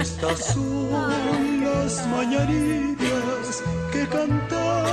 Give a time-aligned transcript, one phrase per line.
[0.00, 0.90] Estas son
[1.62, 3.62] las mañanitas
[3.92, 4.84] que cantan.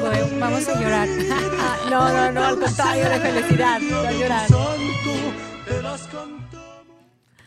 [0.00, 1.08] Bueno, vamos a llorar.
[1.90, 3.80] no, no, no, al contrario, de felicidad.
[3.80, 4.48] No llorar.
[4.48, 5.12] Santo
[5.66, 6.08] te las.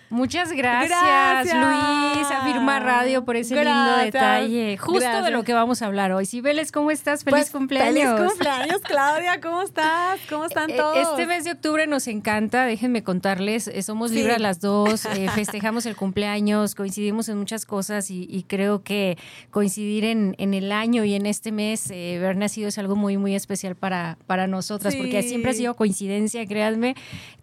[0.10, 1.54] Muchas gracias, Gracias.
[1.56, 4.78] Luis, a Firma Radio por ese lindo detalle.
[4.78, 6.26] Justo de lo que vamos a hablar hoy.
[6.26, 7.24] Cibeles, ¿cómo estás?
[7.24, 8.16] Feliz Pues, cumpleaños.
[8.16, 9.42] Feliz cumpleaños, Claudia.
[9.42, 10.20] ¿Cómo estás?
[10.30, 10.98] ¿Cómo están Eh, todos?
[11.10, 14.18] Este mes de octubre nos encanta, déjenme contarles, eh, somos Sí.
[14.18, 19.18] libres las dos, eh, festejamos el cumpleaños, coincidimos en muchas cosas y, y creo que
[19.50, 23.18] coincidir en, en el año y en este mes, eh, haber nacido es algo muy,
[23.18, 26.96] muy especial para, para nosotras, porque siempre ha sido coincidencia, créanme,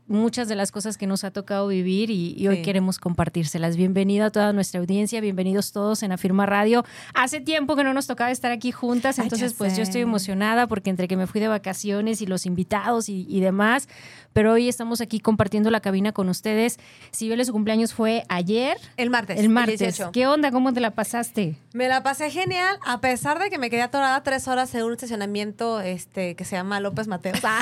[0.06, 2.62] muchas de las cosas que nos ha tocado vivir y, y hoy Sí.
[2.62, 3.76] queremos compartírselas.
[3.76, 6.84] Bienvenido a toda nuestra audiencia, bienvenidos todos en Afirma Radio.
[7.14, 10.66] Hace tiempo que no nos tocaba estar aquí juntas, Ay, entonces pues yo estoy emocionada
[10.66, 13.88] porque entre que me fui de vacaciones y los invitados y, y demás,
[14.32, 16.78] pero hoy estamos aquí compartiendo la cabina con ustedes.
[17.14, 19.38] Cibeles, su cumpleaños fue ayer, el martes.
[19.38, 19.78] el martes.
[19.78, 20.12] 18.
[20.12, 20.50] ¿Qué onda?
[20.50, 21.56] ¿Cómo te la pasaste?
[21.74, 24.92] Me la pasé genial, a pesar de que me quedé atorada tres horas en un
[24.92, 27.38] estacionamiento este, que se llama López Mateos.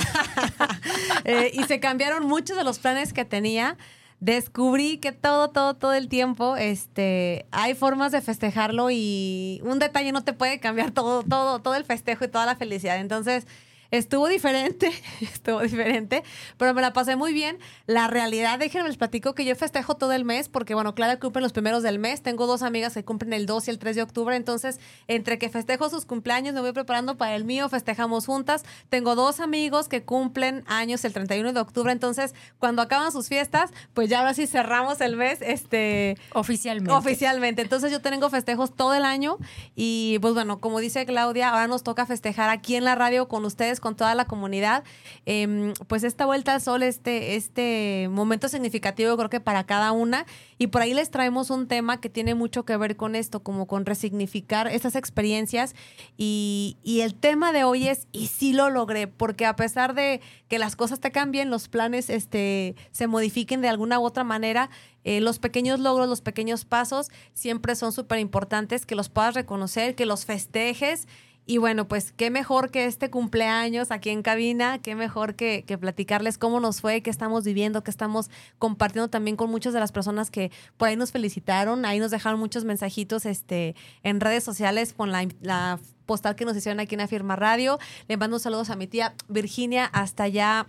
[1.24, 3.76] Eh, y se cambiaron muchos de los planes que tenía.
[4.20, 10.12] Descubrí que todo, todo, todo el tiempo este, hay formas de festejarlo y un detalle
[10.12, 12.98] no te puede cambiar todo, todo, todo el festejo y toda la felicidad.
[12.98, 13.46] Entonces,
[13.90, 16.22] estuvo diferente, estuvo diferente,
[16.56, 17.58] pero me la pasé muy bien.
[17.86, 21.42] La realidad, déjenme les platico que yo festejo todo el mes porque, bueno, Clara cumple
[21.42, 22.22] los primeros del mes.
[22.22, 24.36] Tengo dos amigas que cumplen el 2 y el 3 de octubre.
[24.36, 28.64] Entonces, entre que festejo sus cumpleaños, me voy preparando para el mío, festejamos juntas.
[28.88, 31.92] Tengo dos amigos que cumplen años el 31 de octubre.
[31.92, 35.38] Entonces, cuando acaban sus fiestas, pues ya ahora sí cerramos el mes.
[35.42, 36.16] Este.
[36.32, 36.92] Oficialmente.
[36.92, 37.62] Oficialmente.
[37.62, 39.38] Entonces yo tengo festejos todo el año
[39.74, 43.44] y pues bueno, como dice Claudia, ahora nos toca festejar aquí en la radio con
[43.44, 44.84] ustedes, con toda la comunidad.
[45.26, 50.26] Em, pues esta vuelta al sol, este, este momento significativo creo que para cada una
[50.58, 53.66] y por ahí les traemos un tema que tiene mucho que ver con esto, como
[53.66, 55.74] con resignificar estas experiencias
[56.16, 60.20] y, y el tema de hoy es y sí lo logré, porque a pesar de
[60.48, 64.70] que las cosas te cambien, los planes este, se modifiquen de alguna u otra manera,
[65.04, 69.94] eh, los pequeños logros, los pequeños pasos siempre son súper importantes, que los puedas reconocer,
[69.94, 71.06] que los festejes.
[71.46, 75.78] Y bueno, pues qué mejor que este cumpleaños aquí en cabina, qué mejor que, que
[75.78, 79.90] platicarles cómo nos fue, qué estamos viviendo, qué estamos compartiendo también con muchas de las
[79.90, 84.92] personas que por ahí nos felicitaron, ahí nos dejaron muchos mensajitos este, en redes sociales
[84.92, 87.78] con la, la postal que nos hicieron aquí en Afirma Radio.
[88.08, 90.66] Le mando saludos a mi tía Virginia hasta allá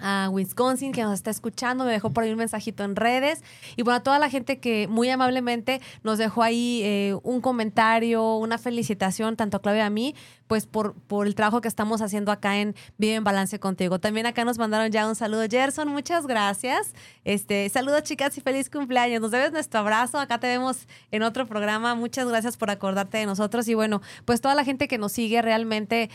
[0.00, 3.42] a Wisconsin que nos está escuchando, me dejó por ahí un mensajito en redes.
[3.76, 8.36] Y bueno, a toda la gente que muy amablemente nos dejó ahí eh, un comentario,
[8.36, 10.14] una felicitación, tanto a Claudia y a mí,
[10.50, 14.00] pues por, por el trabajo que estamos haciendo acá en Vive en Balance contigo.
[14.00, 16.92] También acá nos mandaron ya un saludo, Gerson, muchas gracias.
[17.24, 19.20] Este, saludos chicas y feliz cumpleaños.
[19.20, 21.94] Nos debes nuestro abrazo, acá te vemos en otro programa.
[21.94, 25.40] Muchas gracias por acordarte de nosotros y bueno, pues toda la gente que nos sigue
[25.40, 26.10] realmente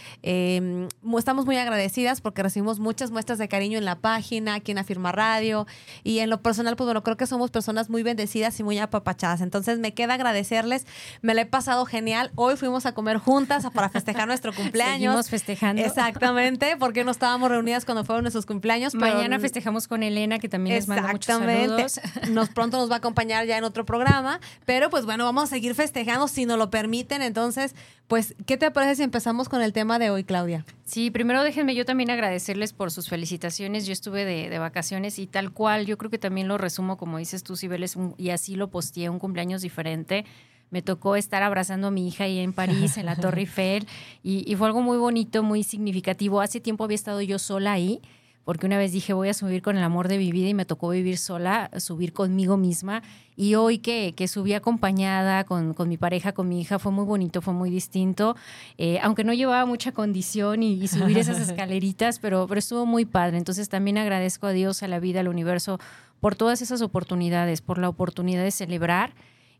[1.01, 4.79] mu- estamos muy agradecidas porque recibimos muchas muestras de cariño en la página, aquí en
[4.79, 5.65] Afirma Radio
[6.03, 9.39] y en lo personal, pues bueno, creo que somos personas muy bendecidas y muy apapachadas.
[9.39, 10.85] Entonces me queda agradecerles,
[11.21, 12.31] me la he pasado genial.
[12.35, 14.93] Hoy fuimos a comer juntas para festejar nuestro cumpleaños.
[14.95, 15.81] Seguimos festejando.
[15.81, 18.93] Exactamente, porque no estábamos reunidas cuando fueron nuestros cumpleaños.
[18.93, 21.25] pero- Mañana festejamos con Elena, que también les manda muchos
[21.71, 21.99] saludos.
[22.29, 25.47] Nos pronto nos va a acompañar ya en otro programa, pero pues bueno, vamos a
[25.47, 27.21] seguir festejando si nos lo permiten.
[27.21, 27.75] Entonces,
[28.07, 30.65] pues, ¿qué te parece si empezamos con el tema de hoy, Claudia?
[30.85, 33.85] Sí, primero déjenme yo también agradecerles por sus felicitaciones.
[33.87, 37.17] Yo estuve de, de vacaciones y tal cual, yo creo que también lo resumo como
[37.17, 40.25] dices tú, Cibeles, un- y así lo posteé, un cumpleaños diferente.
[40.71, 43.87] Me tocó estar abrazando a mi hija ahí en París, en la Torre Eiffel,
[44.23, 46.41] y, y fue algo muy bonito, muy significativo.
[46.41, 48.01] Hace tiempo había estado yo sola ahí,
[48.45, 50.65] porque una vez dije voy a subir con el amor de mi vida y me
[50.65, 53.01] tocó vivir sola, subir conmigo misma.
[53.35, 57.05] Y hoy que, que subí acompañada con, con mi pareja, con mi hija, fue muy
[57.05, 58.35] bonito, fue muy distinto.
[58.77, 63.05] Eh, aunque no llevaba mucha condición y, y subir esas escaleritas, pero, pero estuvo muy
[63.05, 63.39] padre.
[63.39, 65.79] Entonces también agradezco a Dios, a la vida, al universo,
[66.21, 69.15] por todas esas oportunidades, por la oportunidad de celebrar.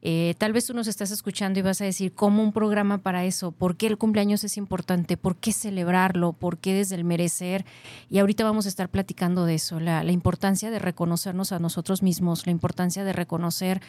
[0.08, 3.26] Eh, tal vez tú nos estás escuchando y vas a decir, ¿cómo un programa para
[3.26, 3.52] eso?
[3.52, 5.18] ¿Por qué el cumpleaños es importante?
[5.18, 6.34] ¿Por qué celebrarlo?
[6.34, 7.66] ¿Por qué desde el merecer?
[8.08, 12.04] Y ahorita vamos a estar platicando de eso, la, la importancia de reconocernos a nosotros
[12.04, 13.82] mismos, la importancia de reconocer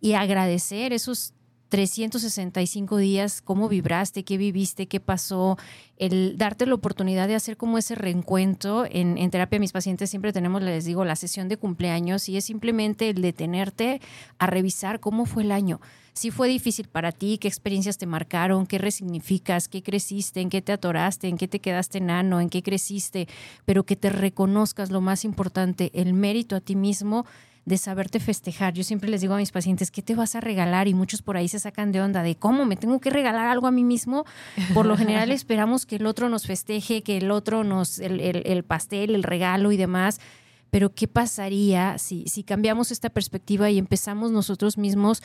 [0.00, 1.34] y agradecer esos
[1.68, 5.58] 365 días, cómo vibraste, qué viviste, qué pasó,
[5.98, 8.86] el darte la oportunidad de hacer como ese reencuentro.
[8.90, 13.10] En, terapia mis pacientes siempre tenemos, les digo, la sesión de cumpleaños y es simplemente
[13.10, 14.00] el detenerte
[14.38, 15.80] a revisar cómo fue el año.
[16.14, 20.62] Si fue difícil para ti, qué experiencias te marcaron, qué resignificas, qué creciste, en qué
[20.62, 23.28] te atoraste, en qué te quedaste enano, en qué creciste,
[23.64, 27.24] pero que te reconozcas lo más importante, el mérito a ti mismo
[27.68, 28.72] de saberte festejar.
[28.72, 30.88] Yo siempre les digo a mis pacientes, ¿qué te vas a regalar?
[30.88, 33.66] Y muchos por ahí se sacan de onda de cómo me tengo que regalar algo
[33.66, 34.24] a mí mismo.
[34.72, 38.64] Por lo general esperamos que el otro nos festeje, que el otro nos, el, el,
[38.64, 40.18] pastel, el regalo y demás.
[40.70, 45.22] Pero ¿qué pasaría si, si cambiamos esta perspectiva y empezamos nosotros mismos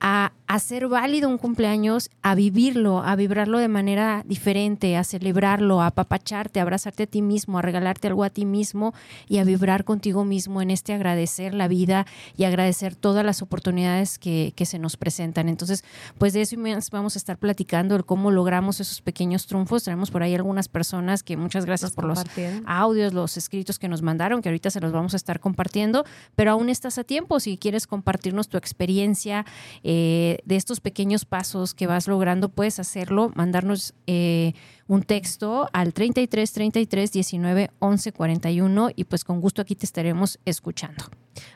[0.00, 5.88] a hacer válido un cumpleaños, a vivirlo, a vibrarlo de manera diferente, a celebrarlo, a
[5.88, 8.94] apapacharte, a abrazarte a ti mismo, a regalarte algo a ti mismo
[9.28, 12.06] y a vibrar contigo mismo en este agradecer la vida
[12.36, 15.50] y agradecer todas las oportunidades que, que se nos presentan.
[15.50, 15.84] Entonces,
[16.16, 16.56] pues de eso
[16.92, 19.84] vamos a estar platicando, el cómo logramos esos pequeños triunfos.
[19.84, 22.24] Tenemos por ahí algunas personas que muchas gracias por los
[22.64, 26.04] audios, los escritos que nos mandaron, que ahorita se los vamos a estar compartiendo,
[26.36, 29.44] pero aún estás a tiempo si quieres compartirnos tu experiencia
[29.90, 34.52] eh, de estos pequeños pasos que vas logrando, puedes hacerlo, mandarnos eh,
[34.88, 40.40] un texto al 33 33 19 11 41 y pues con gusto aquí te estaremos
[40.44, 41.04] escuchando.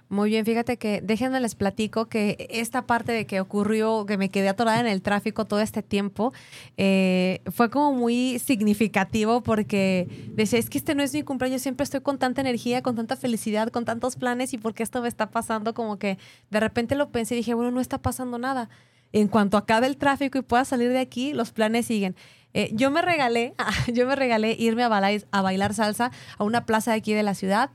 [0.09, 4.29] Muy bien, fíjate que déjenme les platico que esta parte de que ocurrió, que me
[4.29, 6.33] quedé atorada en el tráfico todo este tiempo,
[6.77, 11.85] eh, fue como muy significativo porque decía, es que este no es mi cumpleaños, siempre
[11.85, 15.31] estoy con tanta energía, con tanta felicidad, con tantos planes y porque esto me está
[15.31, 16.19] pasando, como que
[16.51, 18.69] de repente lo pensé y dije, bueno, no está pasando nada.
[19.15, 22.17] En cuanto acabe el tráfico y pueda salir de aquí, los planes siguen.
[22.55, 23.55] Eh, yo me regalé,
[23.93, 27.23] yo me regalé irme a bailar, a bailar salsa a una plaza de aquí de
[27.23, 27.71] la ciudad.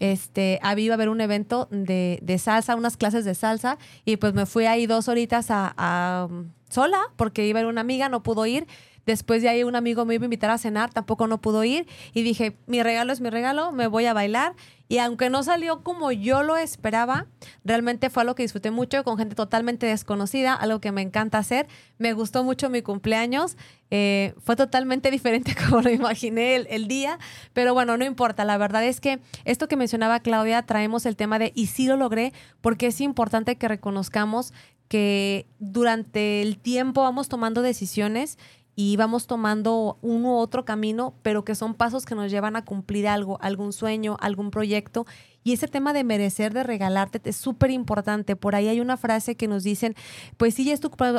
[0.00, 4.34] Este, había a haber un evento de, de, salsa, unas clases de salsa, y pues
[4.34, 6.28] me fui ahí dos horitas a, a
[6.68, 8.66] sola, porque iba a una amiga, no pudo ir.
[9.06, 11.86] Después de ahí un amigo me iba a invitar a cenar, tampoco no pudo ir.
[12.14, 14.54] Y dije, mi regalo es mi regalo, me voy a bailar.
[14.88, 17.26] Y aunque no salió como yo lo esperaba,
[17.64, 21.66] realmente fue algo que disfruté mucho con gente totalmente desconocida, algo que me encanta hacer.
[21.96, 23.56] Me gustó mucho mi cumpleaños.
[23.90, 27.18] Eh, fue totalmente diferente como lo imaginé el, el, día,
[27.54, 28.44] pero bueno, no importa.
[28.44, 31.96] La verdad es que esto que mencionaba Claudia, traemos el tema de y sí lo
[31.96, 34.52] logré, porque es importante que reconozcamos
[34.92, 38.36] que durante el tiempo vamos tomando decisiones
[38.74, 42.64] y vamos tomando uno u otro camino, pero que son pasos que nos llevan a
[42.64, 45.06] cumplir algo, algún sueño, algún proyecto.
[45.44, 48.34] Y ese tema de merecer, de regalarte, es súper importante.
[48.34, 49.94] Por ahí hay una frase que nos dicen,
[50.38, 50.72] pues sí,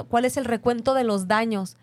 [0.08, 1.78] ¿cuál es el recuento de los daños?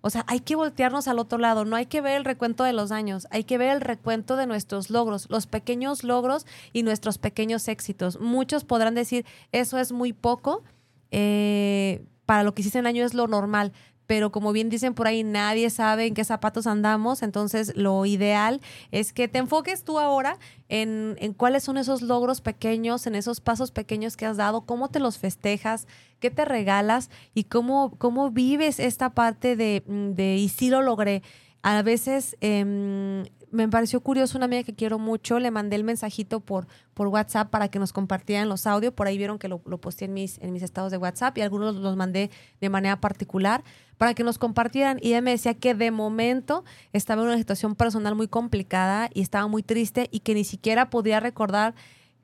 [0.00, 2.72] O sea, hay que voltearnos al otro lado, no hay que ver el recuento de
[2.72, 7.18] los daños, hay que ver el recuento de nuestros logros, los pequeños logros y nuestros
[7.18, 8.20] pequeños éxitos.
[8.20, 10.62] Muchos podrán decir, eso es muy poco,
[11.10, 13.72] eh, para lo que hiciste en año es lo normal
[14.06, 18.60] pero como bien dicen por ahí, nadie sabe en qué zapatos andamos, entonces lo ideal
[18.90, 20.38] es que te enfoques tú ahora
[20.68, 24.88] en, en, cuáles son esos logros pequeños, en esos pasos pequeños que has dado, cómo
[24.88, 25.86] te los festejas,
[26.20, 31.22] qué te regalas y cómo, cómo vives esta parte de, de y sí lo logré.
[31.62, 36.40] A veces eh, me pareció curioso una amiga que quiero mucho, le mandé el mensajito
[36.40, 39.78] por, por WhatsApp para que nos compartieran los audios, por ahí vieron que lo, lo
[39.78, 42.30] posté en mis, en mis estados de WhatsApp y algunos los mandé
[42.60, 43.62] de manera particular
[43.98, 47.74] para que nos compartieran y ella me decía que de momento estaba en una situación
[47.74, 51.74] personal muy complicada y estaba muy triste y que ni siquiera podía recordar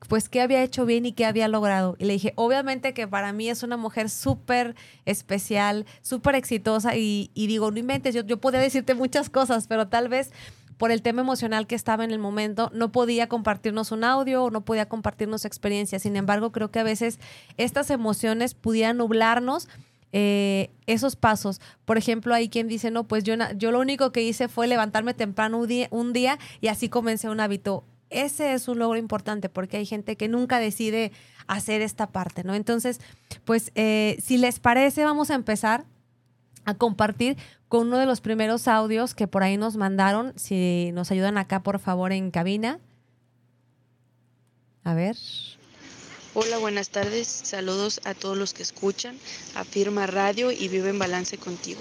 [0.07, 1.95] pues qué había hecho bien y qué había logrado.
[1.99, 7.31] Y le dije, obviamente que para mí es una mujer súper especial, súper exitosa y,
[7.33, 10.31] digo, no inventes, yo, yo decirte muchas cosas, pero tal vez
[10.83, 14.51] por el tema emocional que estaba en el momento, no podía compartirnos un audio o
[14.51, 16.01] no podía compartirnos experiencias.
[16.01, 17.21] Sin embargo, creo que a veces
[17.55, 19.69] estas emociones pudieran nublarnos
[20.11, 21.61] eh, esos pasos.
[21.85, 25.13] Por ejemplo, hay quien dice, no, pues yo, yo lo único que hice fue levantarme
[25.13, 27.85] temprano un día, un día y así comencé un hábito.
[28.09, 31.13] Ese es un logro importante porque hay gente que nunca decide
[31.47, 32.55] hacer esta parte, ¿no?
[32.55, 32.99] Entonces,
[33.45, 35.85] pues eh, si les parece, vamos a empezar
[36.65, 40.33] a compartir con uno de los primeros audios que por ahí nos mandaron.
[40.35, 42.79] Si nos ayudan acá, por favor, en cabina.
[44.83, 45.17] A ver.
[46.35, 47.27] Hola, buenas tardes.
[47.27, 49.15] Saludos a todos los que escuchan
[49.53, 51.79] Afirma Radio y Vive en Balance contigo.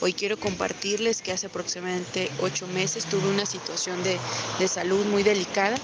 [0.00, 4.18] Hoy quiero compartirles que hace aproximadamente ocho meses tuve una situación de,
[4.58, 5.76] de salud muy delicada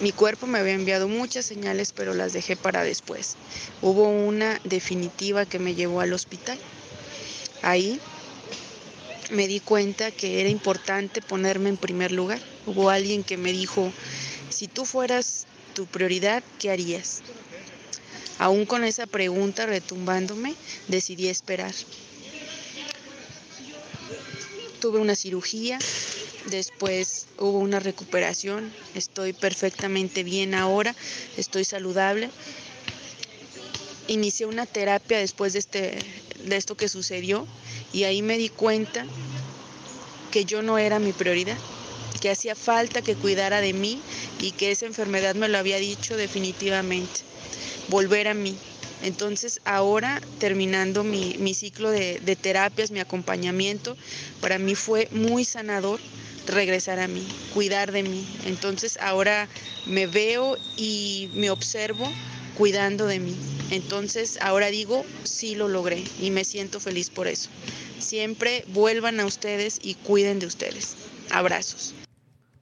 [0.00, 3.36] Mi cuerpo me había enviado muchas señales, pero las dejé para después.
[3.80, 6.58] Hubo una definitiva que me llevó al hospital.
[7.64, 7.98] Ahí
[9.30, 12.38] me di cuenta que era importante ponerme en primer lugar.
[12.66, 13.90] Hubo alguien que me dijo,
[14.50, 17.22] si tú fueras tu prioridad, ¿qué harías?
[18.38, 20.54] Aún con esa pregunta retumbándome,
[20.88, 21.72] decidí esperar.
[24.82, 25.78] Tuve una cirugía,
[26.50, 30.94] después hubo una recuperación, estoy perfectamente bien ahora,
[31.38, 32.28] estoy saludable.
[34.06, 35.98] Inicié una terapia después de, este,
[36.42, 37.46] de esto que sucedió
[37.92, 39.06] y ahí me di cuenta
[40.30, 41.58] que yo no era mi prioridad,
[42.20, 44.00] que hacía falta que cuidara de mí
[44.40, 47.20] y que esa enfermedad me lo había dicho definitivamente,
[47.88, 48.56] volver a mí.
[49.02, 53.96] Entonces ahora, terminando mi, mi ciclo de, de terapias, mi acompañamiento,
[54.40, 56.00] para mí fue muy sanador
[56.46, 58.26] regresar a mí, cuidar de mí.
[58.46, 59.48] Entonces ahora
[59.86, 62.10] me veo y me observo
[62.56, 63.36] cuidando de mí.
[63.70, 67.50] Entonces ahora digo, sí lo logré y me siento feliz por eso.
[67.98, 70.96] Siempre vuelvan a ustedes y cuiden de ustedes.
[71.30, 71.94] Abrazos.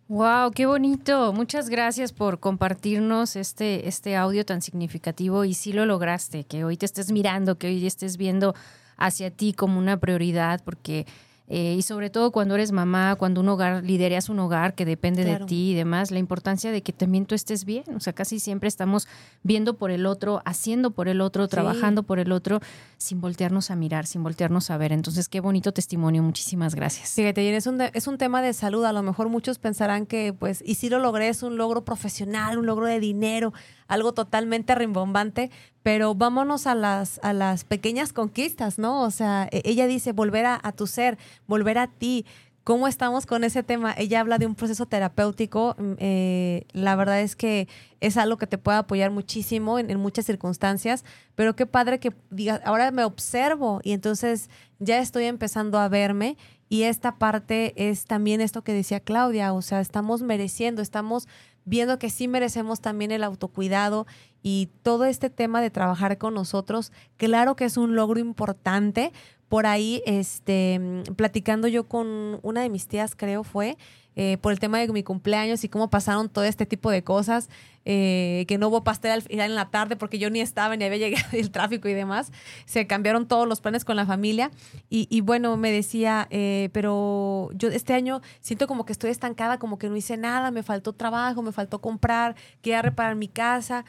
[0.08, 1.32] Wow, qué bonito.
[1.32, 6.76] Muchas gracias por compartirnos este, este audio tan significativo y sí lo lograste, que hoy
[6.76, 8.54] te estés mirando, que hoy estés viendo
[8.98, 11.06] hacia ti como una prioridad, porque
[11.54, 15.22] eh, y sobre todo cuando eres mamá, cuando un hogar, lideras un hogar que depende
[15.22, 17.84] de ti y demás, la importancia de que también tú estés bien.
[17.94, 19.06] O sea, casi siempre estamos
[19.42, 22.60] viendo por el otro, haciendo por el otro, trabajando por el otro,
[23.02, 24.92] sin voltearnos a mirar, sin voltearnos a ver.
[24.92, 26.22] Entonces, qué bonito testimonio.
[26.22, 27.10] Muchísimas gracias.
[27.10, 28.84] Fíjate, es un, es un tema de salud.
[28.84, 32.58] A lo mejor muchos pensarán que, pues, y si lo logré, es un logro profesional,
[32.58, 33.52] un logro de dinero
[33.92, 35.50] algo totalmente rimbombante,
[35.82, 39.02] pero vámonos a las, a las pequeñas conquistas, ¿no?
[39.02, 42.24] O sea, e, ella dice volver a, tu ser, volver a ti.
[42.64, 43.92] ¿Cómo estamos con ese tema?
[43.98, 45.74] Ella habla de un proceso terapéutico.
[45.78, 47.66] Mm, eh, la verdad es que
[48.00, 51.04] es algo que te puede apoyar muchísimo en, en, muchas circunstancias,
[51.34, 56.36] pero qué padre que digas, ahora me observo y entonces ya estoy empezando a verme
[56.68, 61.28] y esta parte es también esto que decía Claudia, o sea, estamos mereciendo, estamos
[61.64, 64.06] viendo que sí merecemos también el autocuidado
[64.42, 69.12] y todo este tema de trabajar con nosotros, claro que es un logro importante.
[69.52, 70.80] Por ahí, este,
[71.14, 73.76] platicando yo con una de mis tías, creo fue,
[74.16, 77.50] eh, por el tema de mi cumpleaños y cómo pasaron todo este tipo de cosas,
[77.84, 80.86] eh, que no hubo pastel al final en la tarde porque yo ni estaba ni
[80.86, 82.32] había llegado el tráfico y demás.
[82.64, 84.50] Se cambiaron todos los planes con la familia
[84.88, 89.76] y, bueno, me decía, eh, pero yo este año siento como que estoy estancada, como
[89.76, 93.84] que no hice nada, me faltó trabajo, me faltó comprar, quería reparar mi casa.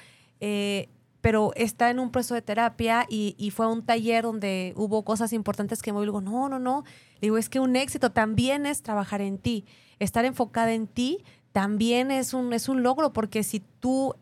[1.24, 5.03] Pero está en un proceso de terapia y, y, fue a un taller donde hubo
[5.03, 6.84] cosas importantes que me digo, no, no, no.
[7.20, 9.65] digo, es que un éxito también es trabajar en ti
[10.00, 14.15] estar enfocada en ti también es un, es un logro, porque si tú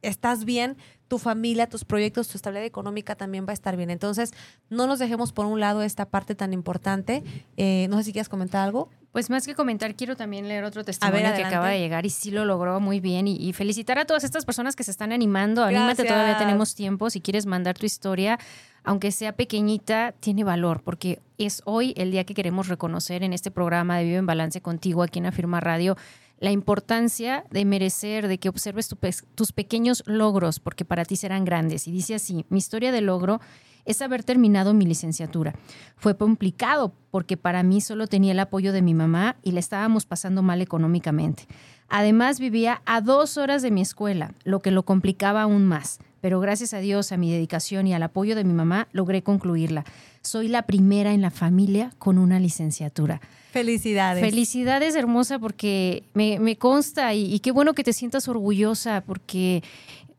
[0.00, 0.76] estás bien,
[1.08, 3.90] tu familia, tus proyectos, tu estabilidad económica también va a estar bien.
[3.90, 4.32] Entonces,
[4.68, 7.24] no nos dejemos por un lado esta parte tan importante.
[7.56, 8.90] Eh, no sé si quieres comentar algo.
[9.10, 12.30] Pues más que comentar, quiero también leer otro testimonio que acaba de llegar y sí
[12.30, 13.26] lo logró muy bien.
[13.26, 15.64] Y, felicitar a todas estas personas que se están animando.
[15.64, 17.08] Anímate, todavía tenemos tiempo.
[17.08, 18.38] Si quieres mandar tu historia,
[18.84, 23.50] aunque sea pequeñita, tiene valor, porque es hoy el día que queremos reconocer en este
[23.50, 25.96] programa de Vive en Balance contigo aquí en Afirma Radio
[26.40, 28.88] la importancia de merecer, de que observes
[29.34, 31.88] tus pequeños logros, porque para ti serán grandes.
[31.88, 33.40] Y dice así, mi historia de logro
[33.84, 35.54] es haber terminado mi licenciatura.
[35.96, 40.04] Fue complicado porque para mí solo tenía el apoyo de mi mamá y le estábamos
[40.04, 41.46] pasando mal económicamente.
[41.88, 46.00] Además vivía a dos horas de mi escuela, lo que lo complicaba aún más.
[46.20, 49.84] Pero gracias a Dios, a mi dedicación y al apoyo de mi mamá, logré concluirla.
[50.28, 53.22] Soy la primera en la familia con una licenciatura.
[53.50, 54.22] Felicidades.
[54.22, 59.62] Felicidades, hermosa, porque me, consta y, qué bueno que te sientas orgullosa porque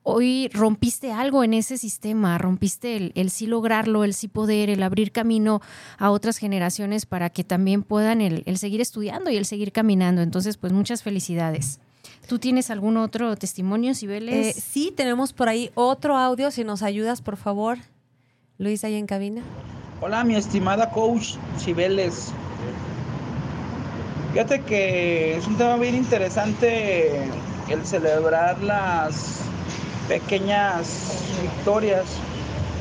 [0.01, 5.11] hoy rompiste algo en ese sistema, rompiste el, sí lograrlo, el sí poder, el abrir
[5.11, 5.61] camino
[5.99, 10.23] a otras generaciones para que también puedan el, seguir estudiando y el seguir caminando.
[10.23, 11.79] Entonces, pues muchas felicidades.
[12.27, 14.57] ¿Tú tienes algún otro testimonio, Cibeles?
[14.57, 17.77] Eh, sí, tenemos por ahí otro audio, si nos ayudas, por favor.
[18.57, 19.43] Luis, ahí en cabina.
[20.01, 22.31] Hola, mi estimada coach Cibeles.
[24.31, 27.27] Fíjate que es un tema bien interesante
[27.67, 29.41] el celebrar las
[30.07, 32.05] pequeñas victorias.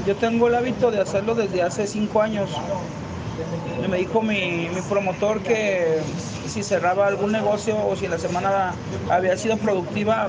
[0.07, 2.51] Yo tengo el hábito de hacerlo desde hace cinco años.
[3.91, 5.99] Me dijo mi, promotor que
[6.47, 8.75] si cerraba algún negocio o si la semana
[9.11, 10.29] había sido productiva,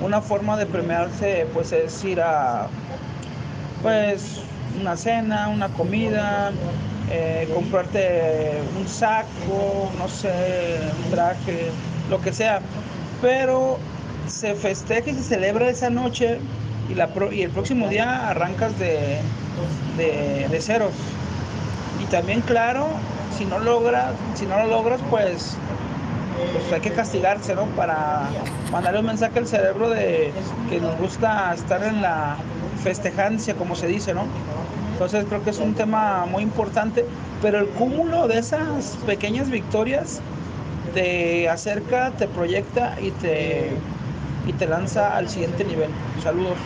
[0.00, 2.66] una forma de premiarse pues es ir a
[3.82, 4.40] pues
[4.78, 6.52] una cena, una comida,
[7.10, 11.70] eh, comprarte un saco, no sé, un traje,
[12.08, 12.60] lo que sea.
[13.20, 13.78] Pero
[14.26, 16.38] se festeja y se celebra esa noche
[16.88, 19.20] y, la, y el próximo día arrancas de,
[19.96, 20.92] de, ceros.
[22.02, 22.88] Y también, claro,
[23.36, 25.56] si no logras, si no lo logras, pues,
[26.52, 27.64] pues hay que castigarse, ¿no?
[27.76, 28.28] Para
[28.72, 30.32] mandarle un mensaje al cerebro de
[30.68, 32.36] que nos gusta estar en la
[32.82, 34.24] festejancia, como se dice, ¿no?
[34.92, 37.06] Entonces creo que es un tema muy importante,
[37.40, 40.20] pero el cúmulo de esas pequeñas victorias
[40.94, 43.70] te acerca, te proyecta y te,
[44.46, 45.90] y te lanza al siguiente nivel.
[46.22, 46.56] Saludos.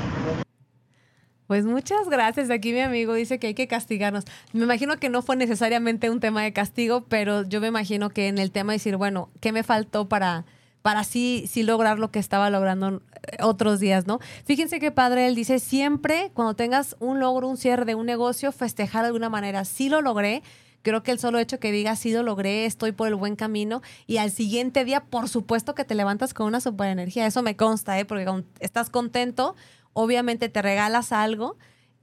[1.54, 2.50] Pues muchas gracias.
[2.50, 4.24] Aquí mi amigo dice que hay que castigarnos.
[4.52, 8.26] Me imagino que no fue necesariamente un tema de castigo, pero yo me imagino que
[8.26, 10.46] en el tema de decir, bueno, ¿qué me faltó para,
[10.82, 14.18] para sí, sí lograr lo que estaba logrando eh, otros días, ¿no?
[14.44, 18.50] Fíjense qué padre, él dice, siempre cuando tengas un logro, un cierre de un negocio,
[18.50, 19.64] festejar de alguna manera.
[19.64, 20.42] Sí lo logré,
[20.84, 23.80] Creo que el solo hecho que digas, sí lo logré, estoy por el buen camino,
[24.06, 27.26] y al siguiente día, por supuesto que te levantas con una super energía.
[27.26, 28.04] Eso me consta, ¿eh?
[28.04, 29.56] porque estás contento,
[29.94, 31.56] obviamente te regalas algo,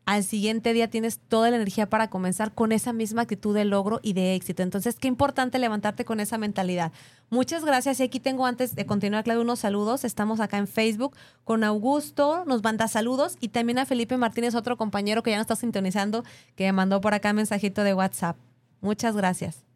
[0.06, 4.00] al siguiente día tienes toda la energía para comenzar con esa misma actitud de logro
[4.02, 4.64] y de éxito.
[4.64, 6.92] Entonces, qué importante levantarte con esa mentalidad.
[7.30, 8.00] Muchas gracias.
[8.00, 10.04] Y aquí tengo, antes de continuar, claro, unos saludos.
[10.04, 14.76] Estamos acá en Facebook con Augusto, nos manda saludos, y también a Felipe Martínez, otro
[14.76, 16.24] compañero que ya nos está sintonizando,
[16.56, 18.38] que mandó por acá mensajito de WhatsApp.
[18.82, 19.71] Muchas gracias.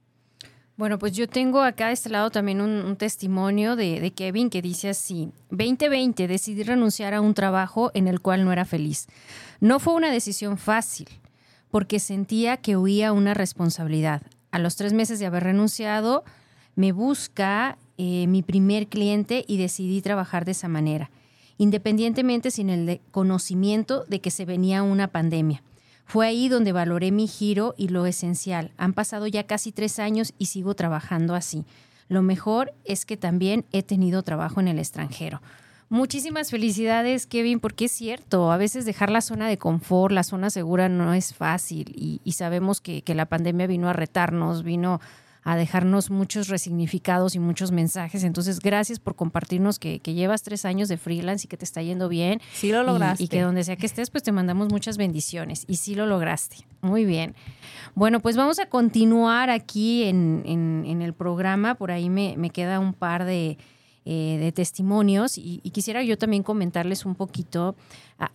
[0.78, 4.90] Bueno, pues yo tengo acá de este lado también un, testimonio de, Kevin que dice
[4.90, 9.08] así, 2020 decidí renunciar a un trabajo en el cual no era feliz.
[9.62, 11.08] No fue una decisión fácil,
[11.72, 14.22] porque sentía que huía una responsabilidad.
[14.52, 16.26] A los tres meses de haber renunciado,
[16.76, 21.10] me busca eh, mi primer cliente y decidí trabajar de esa manera,
[21.58, 25.64] independientemente sin el conocimiento de que se venía una pandemia.
[26.06, 28.72] Fue ahí donde valoré mi giro y lo esencial.
[28.78, 31.66] Han pasado ya casi tres años y sigo trabajando así.
[32.08, 35.42] Lo mejor es que también he tenido trabajo en el extranjero.
[35.90, 40.50] Muchísimas felicidades, Kevin, porque es cierto, a veces dejar la zona de confort, la zona
[40.50, 45.00] segura no es fácil y, sabemos que, que, la pandemia vino a retarnos, vino
[45.46, 48.24] a dejarnos muchos resignificados y muchos mensajes.
[48.24, 52.10] Entonces, gracias por compartirnos que, llevas tres años de freelance y que te está yendo
[52.10, 52.42] bien.
[52.54, 53.24] Sí lo lograste.
[53.24, 55.64] Y, que donde sea que estés, pues te mandamos muchas bendiciones.
[55.68, 56.58] Y sí lo lograste.
[56.82, 57.36] Muy bien.
[57.94, 61.76] Bueno, pues vamos a continuar aquí en, en, el programa.
[61.76, 63.60] Por ahí me, me queda un par de
[64.08, 67.76] eh, de testimonios y, quisiera yo también comentarles un poquito.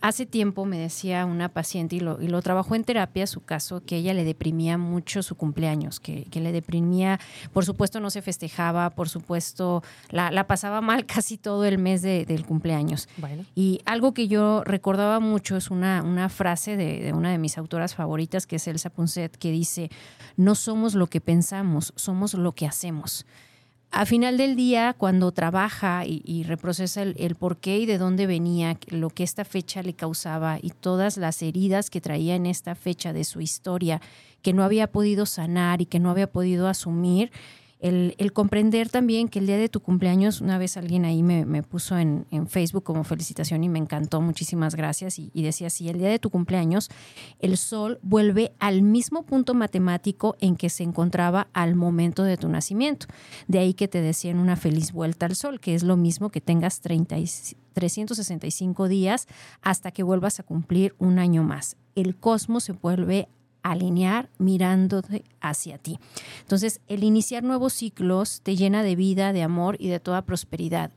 [0.01, 3.81] Hace tiempo me decía una paciente y lo, y lo trabajó en terapia, su caso,
[3.85, 7.21] que ella le deprimía mucho su cumpleaños, que, le deprimía,
[7.53, 12.45] por supuesto no se festejaba, por supuesto la, pasaba mal casi todo el mes del
[12.45, 13.07] cumpleaños.
[13.55, 17.57] Y algo que yo recordaba mucho es una, una frase de, de una de mis
[17.57, 19.89] autoras favoritas, que es Elsa Punset, que dice,
[20.35, 23.25] no somos lo que pensamos, somos lo que hacemos
[23.91, 28.77] a final del día, cuando trabaja y, reprocesa el, por qué y de dónde venía,
[28.87, 33.11] lo que esta fecha le causaba y todas las heridas que traía en esta fecha
[33.11, 34.01] de su historia,
[34.41, 37.31] que no había podido sanar y que no había podido asumir,
[37.81, 41.97] el, comprender también que el día de tu cumpleaños, una vez alguien ahí me, puso
[41.97, 46.19] en, Facebook como felicitación y me encantó, muchísimas gracias, y, decía así, el día de
[46.19, 46.89] tu cumpleaños,
[47.39, 52.49] el sol vuelve al mismo punto matemático en que se encontraba al momento de tu
[52.49, 53.07] nacimiento.
[53.47, 56.41] De ahí que te decían una feliz vuelta al sol, que es lo mismo que
[56.41, 57.17] tengas 30
[57.73, 59.27] 365 días
[59.61, 61.77] hasta que vuelvas a cumplir un año más.
[61.95, 63.27] El cosmos se vuelve
[63.63, 65.99] alinear mirándote hacia ti.
[66.41, 70.91] Entonces, el iniciar nuevos ciclos te llena de vida, de amor y de toda prosperidad.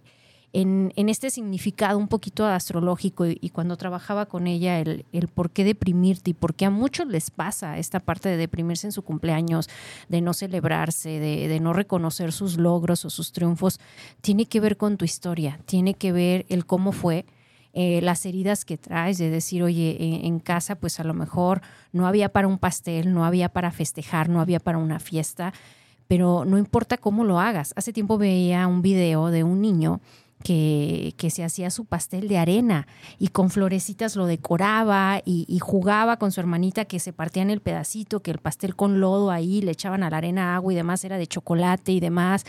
[0.56, 6.30] En, este significado un poquito astrológico y, cuando trabajaba con ella el, por qué deprimirte
[6.30, 9.68] y por qué a muchos les pasa esta parte de deprimirse en su cumpleaños,
[10.08, 13.80] de no celebrarse, de, de no reconocer sus logros o sus triunfos,
[14.20, 17.26] tiene que ver con tu historia, tiene que ver el cómo fue,
[17.76, 21.60] eh, las heridas que traes, de decir, oye, en, casa pues a lo mejor
[21.92, 25.52] no había para un pastel, no había para festejar, no había para una fiesta,
[26.06, 27.72] pero no importa cómo lo hagas.
[27.74, 30.00] Hace tiempo veía un video de un niño
[30.44, 32.86] que, que, se hacía su pastel de arena
[33.18, 37.60] y con florecitas lo decoraba y, y, jugaba con su hermanita que se partían el
[37.60, 41.04] pedacito, que el pastel con lodo ahí, le echaban a la arena agua y demás,
[41.04, 42.44] era de chocolate y demás.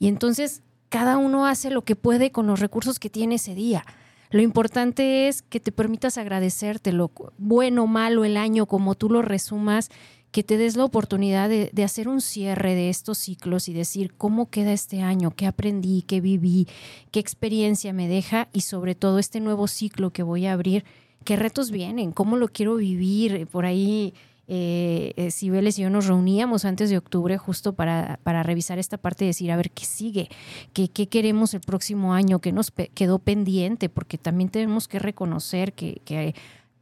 [0.00, 3.84] Y entonces cada uno hace lo que puede con los recursos que tiene ese día.
[4.30, 9.22] Lo importante es que te permitas agradecerte lo bueno, malo, el año, como tú lo
[9.22, 9.90] resumas,
[10.34, 14.50] que te des la oportunidad de, hacer un cierre de estos ciclos y decir cómo
[14.50, 16.66] queda este año, qué aprendí, qué viví,
[17.12, 20.84] qué experiencia me deja y sobre todo este nuevo ciclo que voy a abrir,
[21.24, 23.46] qué retos vienen, cómo lo quiero vivir.
[23.46, 24.12] Por ahí
[24.46, 28.98] eh, eh, Cibeles y yo nos reuníamos antes de octubre justo para, para revisar esta
[28.98, 30.28] parte y decir, a ver, ¿qué sigue?
[30.72, 32.40] ¿Qué, qué queremos el próximo año?
[32.40, 33.88] ¿Qué nos quedó pendiente?
[33.88, 36.34] Porque también tenemos que reconocer que, que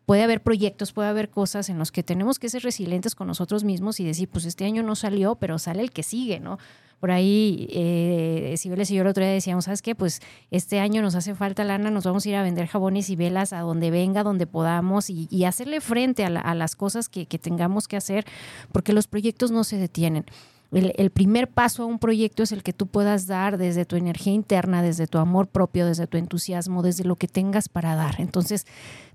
[0.06, 3.64] puede haber proyectos, puede haber cosas en los que tenemos que ser resilientes con nosotros
[3.64, 6.58] mismos y decir, pues este año no salió, pero sale el que sigue, ¿no?
[7.02, 9.96] Por ahí, eh, Cibeles y yo el otro día decíamos, ¿sabes qué?
[9.96, 10.20] Pues
[10.52, 13.52] este año nos hace falta lana, nos vamos a ir a vender jabones y velas
[13.52, 17.96] a donde venga, donde podamos y, hacerle frente a, la- las cosas que, tengamos que
[17.96, 18.24] hacer,
[18.70, 20.26] porque los proyectos no se detienen.
[20.70, 24.32] El primer paso a un proyecto es el que tú puedas dar desde tu energía
[24.32, 28.20] interna, desde tu amor propio, desde tu entusiasmo, desde lo que tengas para dar.
[28.20, 28.64] Entonces,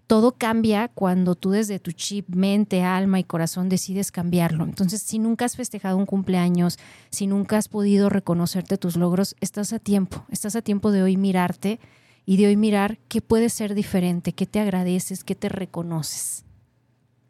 [0.07, 4.63] todo cambia cuando tú desde tu chip, mente, alma y corazón decides cambiarlo.
[4.63, 9.73] Entonces, si nunca has festejado un cumpleaños, si nunca has podido reconocerte tus logros, estás
[9.73, 11.79] a tiempo, estás a tiempo de hoy mirarte
[12.25, 16.45] y de hoy mirar qué puede ser diferente, qué te agradeces, qué te reconoces.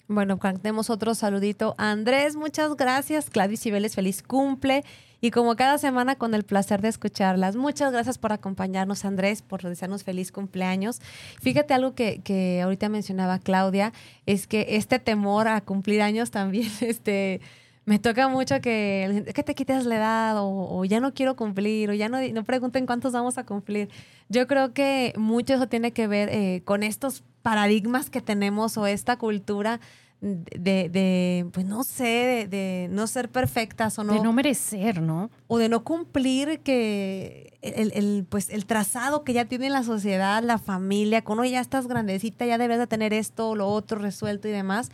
[0.07, 1.75] Bueno, cantemos otro saludito.
[1.77, 3.29] Andrés, muchas gracias.
[3.29, 4.85] Gladys Cibeles, feliz cumple.
[5.19, 7.55] Y como cada semana, con el placer de escucharlas.
[7.55, 11.01] Muchas gracias por acompañarnos, Andrés, por desearnos feliz cumpleaños.
[11.41, 13.93] Fíjate algo que, que ahorita mencionaba Claudia,
[14.25, 17.41] es que este temor a cumplir años también, este,
[17.87, 21.93] me toca mucho que, que te quites la edad o, ya no quiero cumplir o
[21.93, 23.89] ya no, no pregunten cuántos vamos a cumplir.
[24.27, 28.87] Yo creo que mucho eso tiene que ver eh, con estos paradigmas que tenemos o
[28.87, 29.79] esta cultura
[30.21, 35.01] de, de, pues no sé, de, de no ser perfectas o no, De no merecer,
[35.01, 35.29] ¿no?
[35.47, 40.41] o de no cumplir que el, el, pues el trazado que ya tiene la sociedad,
[40.43, 44.47] la familia, con oye, ya estás grandecita, ya debes de tener esto, lo otro resuelto
[44.47, 44.89] y demás.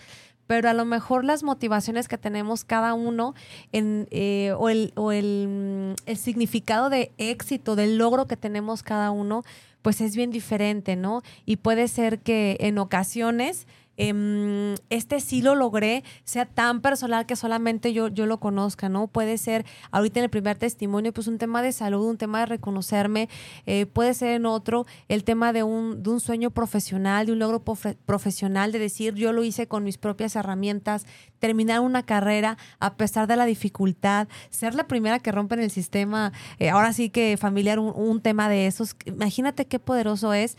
[0.45, 3.33] Pero a lo mejor las motivaciones que tenemos cada uno
[3.71, 9.09] en, eh, o, el, o el, el significado de éxito, del logro que tenemos cada
[9.12, 9.43] uno,
[9.81, 11.21] pues es bien diferente, ¿no?
[11.45, 17.36] Y puede ser que en ocasiones em, este sí lo logré, sea tan personal que
[17.36, 19.08] solamente yo, yo lo conozca, ¿no?
[19.08, 22.45] Puede ser ahorita en el primer testimonio, pues un tema de salud, un tema de
[22.47, 23.29] reconocerme,
[23.65, 27.39] eh, puede ser en otro el tema de un, de un sueño profesional, de un
[27.39, 31.06] logro profe- profesional, de decir yo lo hice con mis propias herramientas,
[31.39, 35.71] terminar una carrera a pesar de la dificultad, ser la primera que rompe en el
[35.71, 40.58] sistema, eh, ahora sí que familiar, un tema de esos, imagínate qué poderoso es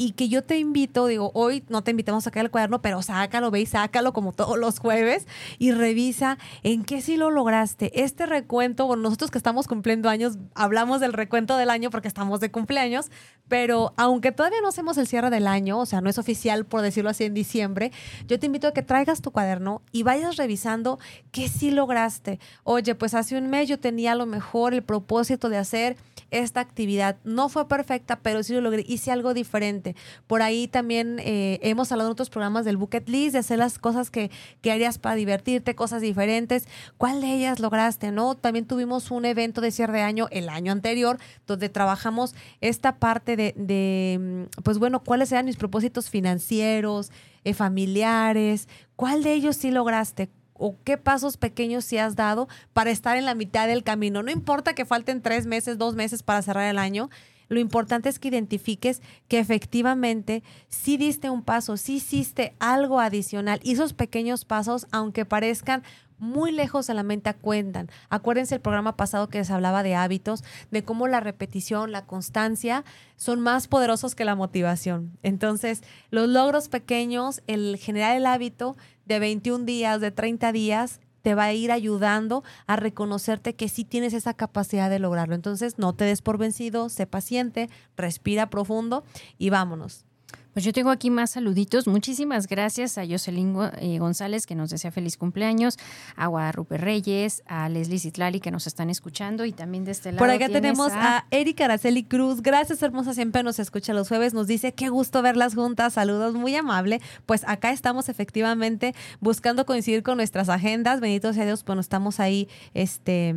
[0.00, 3.02] y que yo te invito, digo, hoy no te invitamos a sacar el cuaderno, pero
[3.02, 5.26] sácalo, ve y sácalo como todos los jueves
[5.58, 8.02] y revisa en qué sí lo lograste.
[8.02, 12.40] Este recuento, bueno, nosotros que estamos cumpliendo años, hablamos del recuento del año porque estamos
[12.40, 13.10] de cumpleaños,
[13.46, 16.80] pero aunque todavía no hacemos el cierre del año, o sea, no es oficial por
[16.80, 17.92] decirlo así en diciembre,
[18.26, 20.98] yo te invito a que traigas tu cuaderno y vayas revisando
[21.30, 22.40] qué sí lograste.
[22.64, 25.98] Oye, pues hace un mes yo tenía a lo mejor el propósito de hacer
[26.30, 27.16] esta actividad.
[27.24, 28.84] No fue perfecta, pero sí lo logré.
[28.86, 29.96] Hice algo diferente.
[30.26, 33.78] Por ahí también eh, hemos hablado en otros programas del bucket list, de hacer las
[33.78, 36.66] cosas que, que harías para divertirte, cosas diferentes.
[36.98, 38.12] ¿Cuál de ellas lograste?
[38.12, 38.34] ¿No?
[38.34, 43.36] También tuvimos un evento de cierre de año el año anterior, donde trabajamos esta parte
[43.36, 47.10] de, de mm, pues bueno, cuáles eran mis propósitos financieros,
[47.44, 50.30] eh, familiares, ¿cuál de ellos sí lograste?
[50.60, 54.22] O qué pasos pequeños sí has dado para estar en la mitad del camino.
[54.22, 57.10] No importa que falten tres meses, dos meses para cerrar el año.
[57.48, 63.58] Lo importante es que identifiques que efectivamente sí diste un paso, sí hiciste algo adicional
[63.64, 65.82] y esos pequeños pasos, aunque parezcan
[66.20, 67.90] muy lejos de la mente cuentan.
[68.08, 72.84] Acuérdense el programa pasado que les hablaba de hábitos, de cómo la repetición, la constancia
[73.16, 75.18] son más poderosos que la motivación.
[75.22, 78.76] Entonces, los logros pequeños, el generar el hábito
[79.10, 83.84] de 21 días, de 30 días, te va a ir ayudando a reconocerte que sí
[83.84, 85.34] tienes esa capacidad de lograrlo.
[85.34, 89.04] Entonces, no te des por vencido, sé paciente, respira profundo
[89.36, 90.04] y vámonos.
[90.52, 91.86] Pues yo tengo aquí más saluditos.
[91.86, 95.78] Muchísimas gracias a Jocelyn eh, González, que nos desea feliz cumpleaños,
[96.16, 100.18] a Guadalupe Reyes, a Leslie Citlali, que nos están escuchando, y también de este lado.
[100.18, 102.42] Por acá tenemos a Erika Araceli Cruz.
[102.42, 103.14] Gracias, hermosa.
[103.14, 104.34] Siempre nos escucha los jueves.
[104.34, 105.92] Nos dice qué gusto verlas juntas.
[105.92, 107.00] Saludos, muy amable.
[107.26, 111.00] Pues acá estamos efectivamente buscando coincidir con nuestras agendas.
[111.00, 113.34] Bendito sea Dios, bueno, estamos ahí, este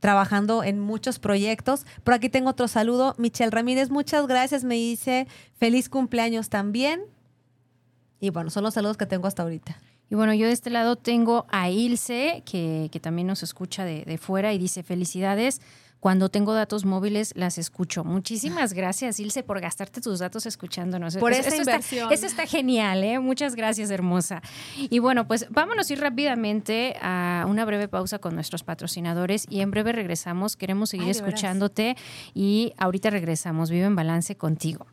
[0.00, 1.84] trabajando en muchos proyectos.
[2.04, 3.14] Por aquí tengo otro saludo.
[3.18, 4.64] Michelle Ramírez, muchas gracias.
[4.64, 5.26] Me dice
[5.58, 7.02] feliz cumpleaños también.
[8.20, 9.78] Y bueno, son los saludos que tengo hasta ahorita.
[10.10, 14.04] Y bueno, yo de este lado tengo a Ilse, que, que también nos escucha de,
[14.04, 15.60] de fuera y dice felicidades.
[16.00, 18.04] Cuando tengo datos móviles, las escucho.
[18.04, 21.16] Muchísimas gracias, Ilse, por gastarte tus datos escuchándonos.
[21.16, 22.12] Por Eso- esa eso está- inversión.
[22.12, 23.18] eso está genial, ¿eh?
[23.18, 24.40] Muchas gracias, hermosa.
[24.76, 29.60] Y bueno, pues vámonos a ir rápidamente a una breve pausa con nuestros patrocinadores y
[29.60, 30.56] en breve regresamos.
[30.56, 31.96] Queremos seguir Ay, escuchándote
[32.34, 33.70] y ahorita regresamos.
[33.70, 34.86] Vive en balance contigo.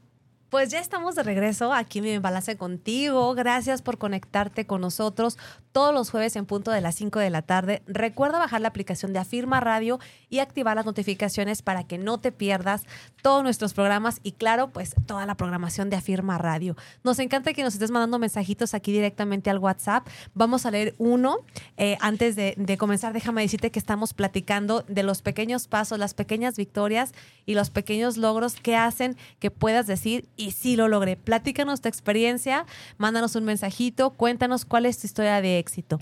[0.56, 3.36] Pues ya estamos de regreso aquí en Balance contigo.
[3.36, 5.38] Gracias por conectarte con nosotros
[5.74, 7.82] todos los jueves en punto de las 5 de la tarde.
[7.86, 12.32] Recuerda bajar la aplicación de Afirma Radio y activar las notificaciones para que no te
[12.32, 12.84] pierdas
[13.22, 16.78] todos nuestros programas y claro, pues toda la programación de Afirma Radio.
[17.04, 20.08] Nos encanta que nos estés mandando mensajitos aquí directamente al WhatsApp.
[20.34, 21.39] Vamos a leer uno.
[21.76, 26.56] Eh, antes de, comenzar, déjame decirte que estamos platicando de los pequeños pasos, las pequeñas
[26.56, 27.12] victorias
[27.46, 31.16] y los pequeños logros que hacen que puedas decir sí lo logré.
[31.16, 32.66] Platícanos tu experiencia,
[32.98, 36.00] mándanos un mensajito, cuéntanos cuál es tu historia de éxito.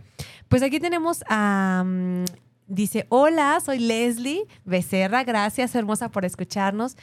[0.47, 1.83] Pues aquí tenemos a...
[1.85, 2.25] mm,
[2.67, 6.95] dice, hola, soy Leslie Becerra, gracias hermosa por escucharnos.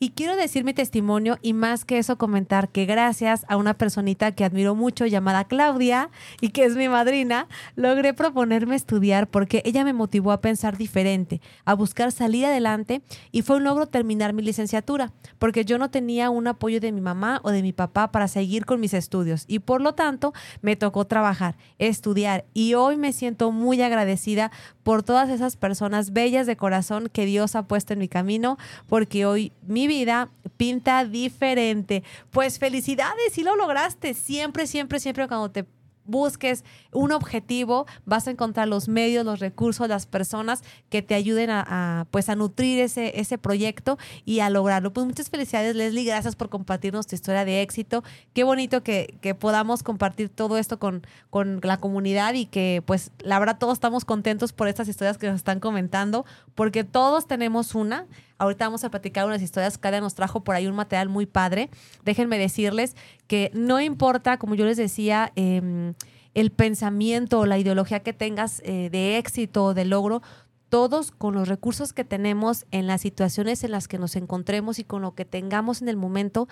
[0.00, 4.30] Y quiero decir mi testimonio y más que eso comentar que gracias a una personita
[4.30, 9.84] que admiro mucho llamada Claudia y que es mi madrina, logré proponerme estudiar porque ella
[9.84, 14.42] me motivó a pensar diferente, a buscar salir adelante y fue un logro terminar mi
[14.42, 18.28] licenciatura porque yo no tenía un apoyo de mi mamá o de mi papá para
[18.28, 20.32] seguir con mis estudios y por lo tanto
[20.62, 24.52] me tocó trabajar, estudiar y hoy me siento muy agradecida
[24.84, 29.26] por todas esas personas bellas de corazón que Dios ha puesto en mi camino porque
[29.26, 32.04] hoy mi vida pinta diferente.
[32.30, 34.14] Pues felicidades, si lo lograste.
[34.14, 35.66] Siempre, siempre, siempre cuando te
[36.08, 41.50] busques un objetivo, vas a encontrar los medios, los recursos, las personas que te ayuden
[41.50, 44.92] a, a, pues a nutrir ese, ese proyecto y a lograrlo.
[44.92, 46.04] Pues muchas felicidades, Leslie.
[46.04, 48.02] Gracias por compartirnos tu historia de éxito.
[48.32, 53.12] Qué bonito que, que podamos compartir todo esto con, con la comunidad y que, pues,
[53.18, 56.24] la verdad, todos estamos contentos por estas historias que nos están comentando,
[56.54, 58.06] porque todos tenemos una.
[58.38, 59.78] Ahorita vamos a platicar unas historias.
[59.78, 61.70] Cada nos trajo por ahí un material muy padre.
[62.04, 62.96] Déjenme decirles
[63.26, 65.92] que no importa, como yo les decía, eh,
[66.34, 70.22] el pensamiento o la ideología que tengas eh, de éxito o de logro,
[70.68, 74.84] todos con los recursos que tenemos en las situaciones en las que nos encontremos y
[74.84, 76.46] con lo que tengamos en el momento,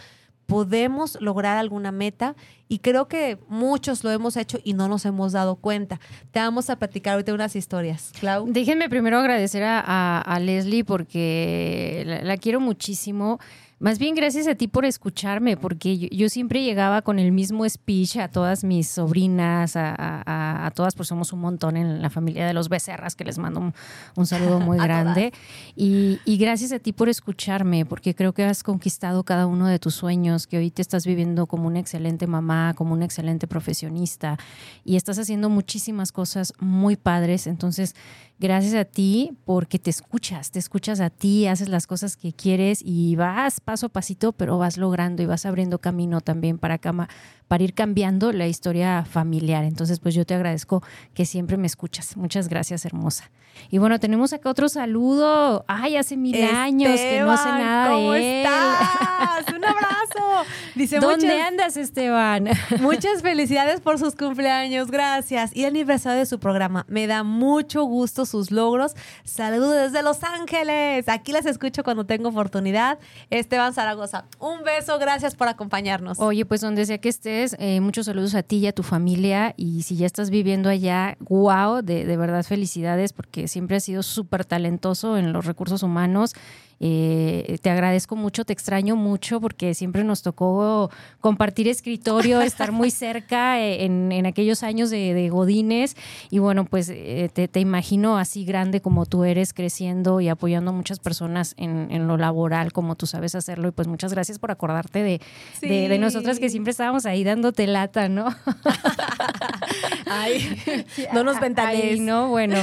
[0.46, 2.36] podemos lograr alguna meta
[2.68, 6.00] y creo que muchos lo hemos hecho y no nos hemos dado cuenta.
[6.30, 8.12] Te vamos a platicar ahorita unas historias.
[8.18, 8.46] Clau.
[8.48, 13.38] Déjenme primero agradecer a, a, a Leslie porque la, la, quiero muchísimo.
[13.78, 17.68] Más bien gracias a ti por escucharme, porque yo, yo siempre llegaba con el mismo
[17.68, 22.08] speech a todas mis sobrinas, a, a, a, todas, pues somos un montón en la
[22.08, 23.74] familia de los becerras, que les mando un,
[24.16, 25.30] un saludo muy grande.
[25.74, 29.78] Y, y, gracias a ti por escucharme, porque creo que has conquistado cada uno de
[29.78, 34.38] tus sueños, que hoy te estás viviendo como una excelente mamá, como una excelente profesionista,
[34.86, 37.46] y estás haciendo muchísimas cosas muy padres.
[37.46, 37.94] Entonces,
[38.38, 42.80] gracias a ti porque te escuchas, te escuchas a ti, haces las cosas que quieres
[42.84, 47.08] y vas paso a pasito, pero vas logrando y vas abriendo camino también para, cama,
[47.48, 49.64] para ir cambiando la historia familiar.
[49.64, 50.82] Entonces, pues yo te agradezco
[51.14, 52.16] que siempre me escuchas.
[52.16, 53.30] Muchas gracias, hermosa.
[53.70, 55.64] Y bueno, tenemos acá otro saludo.
[55.66, 58.46] Ay, hace mil Esteban, años que no sé nada ¿cómo de él.
[58.46, 59.54] estás?
[59.56, 60.50] Un abrazo.
[60.74, 62.48] Dice, ¿Dónde muchas, andas, Esteban?
[62.80, 65.56] Muchas felicidades por sus cumpleaños, gracias.
[65.56, 66.84] Y el aniversario de su programa.
[66.88, 68.94] Me da mucho gusto sus logros.
[69.24, 71.08] Saludos desde Los Ángeles.
[71.08, 72.98] Aquí las escucho cuando tengo oportunidad.
[73.30, 76.18] Esteban Zaragoza, un beso, gracias por acompañarnos.
[76.20, 79.54] Oye, pues donde sea que estés, eh, muchos saludos a ti y a tu familia.
[79.56, 84.02] Y si ya estás viviendo allá, wow, de, de verdad felicidades porque siempre has sido
[84.02, 86.34] súper talentoso en los recursos humanos.
[86.78, 92.90] Eh, te agradezco mucho, te extraño mucho porque siempre nos tocó compartir escritorio, estar muy
[92.90, 95.96] cerca en, en aquellos años de, de, Godines
[96.30, 100.70] y bueno, pues eh, te, te, imagino así grande como tú eres, creciendo y apoyando
[100.70, 104.38] a muchas personas en, en, lo laboral como tú sabes hacerlo y pues muchas gracias
[104.38, 105.20] por acordarte de,
[105.58, 105.68] sí.
[105.68, 108.26] de, de nosotras que siempre estábamos ahí dándote lata, ¿no?
[110.06, 112.00] Ay, no nos ventanees.
[112.00, 112.56] no, bueno.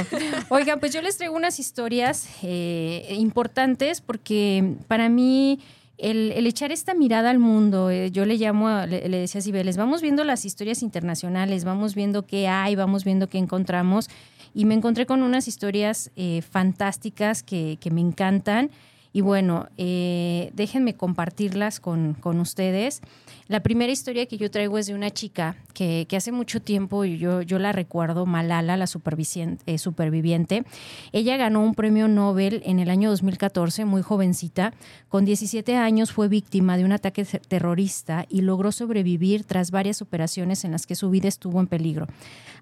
[0.48, 5.58] Oigan, pues yo les traigo unas historias eh, importantes porque para mí
[5.98, 9.42] el, echar esta mirada al mundo, eh, yo le llamo, a, le, le, decía a
[9.42, 14.08] Cibeles, vamos viendo las historias internacionales, vamos viendo qué hay, vamos viendo qué encontramos.
[14.54, 18.70] Y me encontré con unas historias eh, fantásticas que, que, me encantan.
[19.12, 23.00] Y bueno, eh, déjenme compartirlas con, con, ustedes.
[23.46, 27.42] La primera historia que yo traigo es de una chica que, hace mucho tiempo, yo,
[27.42, 30.64] yo la recuerdo, Malala, la eh, superviviente.
[31.12, 34.72] Ella ganó un premio Nobel en el año 2014, muy jovencita.
[35.10, 40.64] Con 17 años fue víctima de un ataque terrorista y logró sobrevivir tras varias operaciones
[40.64, 42.06] en las que su vida estuvo en peligro.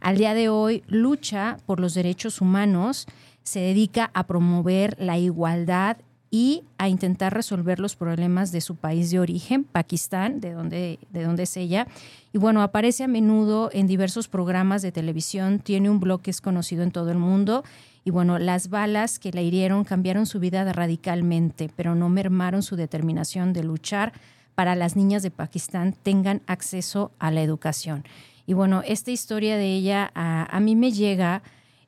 [0.01, 3.07] Al día de hoy lucha por los derechos humanos,
[3.45, 5.97] se dedica a promover la igualdad
[6.33, 11.23] y a intentar resolver los problemas de su país de origen, Pakistán, de donde, de
[11.25, 11.87] donde es ella.
[12.33, 16.41] Y bueno, aparece a menudo en diversos programas de televisión, tiene un blog que es
[16.41, 17.65] conocido en todo el mundo.
[18.03, 22.77] Y bueno, las balas que la hirieron cambiaron su vida radicalmente, pero no mermaron su
[22.77, 24.15] determinación de luchar
[24.55, 28.05] para las niñas de Pakistán tengan acceso a la educación.
[28.47, 31.43] Y bueno, esta historia de ella a, mí me llega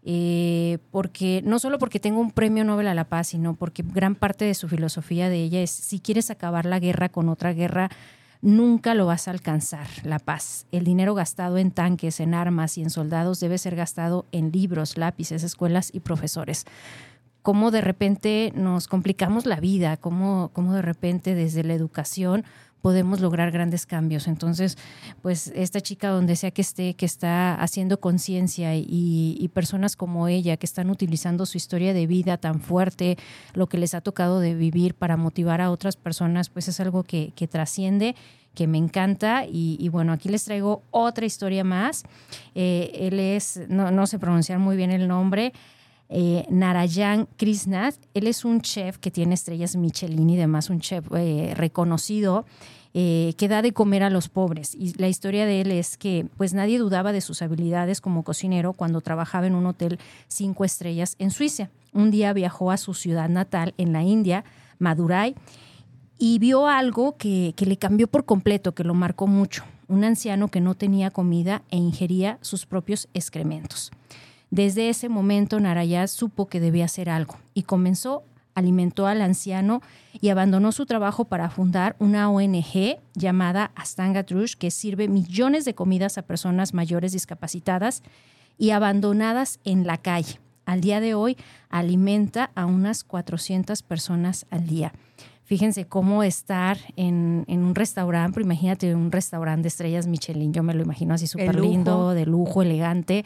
[0.07, 4.15] eh, porque no solo porque tengo un premio Nobel a la paz, sino porque gran
[4.15, 7.91] parte de su filosofía de ella es si quieres acabar la guerra con otra guerra,
[8.43, 10.67] nunca lo vas a alcanzar, la paz.
[10.73, 14.99] El dinero gastado en tanques, en armas y en soldados debe ser gastado en libros,
[14.99, 16.67] lápices, escuelas y profesores.
[17.41, 22.45] Cómo de repente nos complicamos la vida, cómo, cómo de repente desde la educación
[22.85, 24.29] podemos lograr grandes cambios.
[24.29, 24.77] Entonces,
[25.23, 30.59] pues esta chica donde sea que esté, que está haciendo conciencia y, personas como ella
[30.59, 33.17] que están utilizando su historia de vida tan fuerte,
[33.55, 37.05] lo que les ha tocado de vivir para motivar a otras personas, pues es algo
[37.05, 38.17] que, trasciende
[38.55, 42.03] que me encanta y, bueno, aquí les traigo otra historia más.
[42.55, 45.55] Eh, él es, no, sé pronunciar muy bien el nombre,
[46.17, 47.97] eh, Narayan Krishnath.
[48.15, 52.47] Él es un chef que tiene estrellas Michelin y demás, un chef eh, reconocido.
[52.97, 54.73] Eh, que da de comer a los pobres.
[54.73, 58.73] Y la historia de él es que pues nadie dudaba de sus habilidades como cocinero
[58.73, 59.99] cuando trabajaba en un hotel
[60.29, 61.71] cinco estrellas en Suiza.
[61.93, 64.45] Un día viajó a su ciudad natal en la India,
[64.79, 65.35] Madurai,
[66.21, 69.65] y vio algo que, que le cambió por completo, que lo marcó mucho.
[69.89, 73.91] Un anciano que no tenía comida e ingería sus propios excrementos.
[74.55, 78.23] Desde ese momento Narayaz supo que debía hacer algo y comenzó
[78.55, 84.71] alimentó al anciano y abandonó su trabajo para fundar una ONG llamada Astanga Trush, que
[84.71, 88.05] sirve millones de comidas a personas mayores discapacitadas
[88.57, 90.39] y abandonadas en la calle.
[90.67, 91.37] Al día de hoy
[91.69, 94.93] alimenta a unas 400 personas al día.
[95.43, 100.75] Fíjense cómo estar en, un restaurante, pero imagínate un restaurante de estrellas Michelin, yo me
[100.75, 103.25] lo imagino así súper lindo, de lujo, elegante,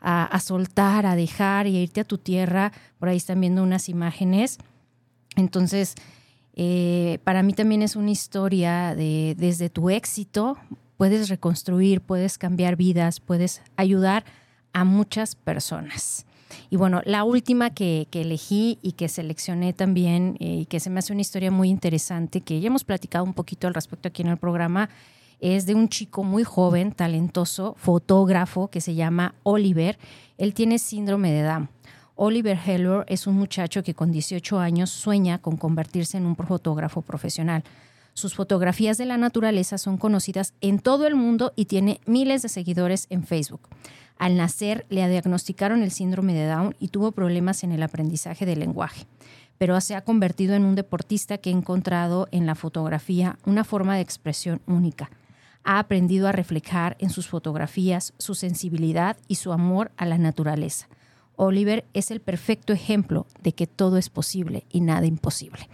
[0.00, 2.72] a, soltar, a dejar y a irte a tu tierra.
[2.98, 4.58] Por ahí están viendo unas imágenes
[5.36, 5.94] entonces,
[6.54, 10.58] eh, para mí también es una historia de desde tu éxito
[10.96, 14.22] puedes reconstruir, puedes cambiar vidas, puedes ayudar
[14.74, 16.26] a muchas personas.
[16.68, 20.98] Y bueno, la última que, elegí y que seleccioné también eh, y que se me
[20.98, 24.28] hace una historia muy interesante, que ya hemos platicado un poquito al respecto aquí en
[24.28, 24.90] el programa,
[25.40, 29.98] es de un chico muy joven, talentoso, fotógrafo que se llama Oliver.
[30.38, 31.68] Él tiene síndrome de Down.
[32.14, 37.00] Oliver Heller es un muchacho que con 18 años sueña con convertirse en un fotógrafo
[37.00, 37.64] profesional.
[38.12, 42.50] Sus fotografías de la naturaleza son conocidas en todo el mundo y tiene miles de
[42.50, 43.62] seguidores en Facebook.
[44.18, 48.60] Al nacer le diagnosticaron el síndrome de Down y tuvo problemas en el aprendizaje del
[48.60, 49.06] lenguaje,
[49.56, 53.94] pero se ha convertido en un deportista que ha encontrado en la fotografía una forma
[53.94, 55.10] de expresión única.
[55.64, 60.88] Ha aprendido a reflejar en sus fotografías su sensibilidad y su amor a la naturaleza.
[61.42, 65.70] Oliver es el perfecto ejemplo de que todo es posible y nada imposible.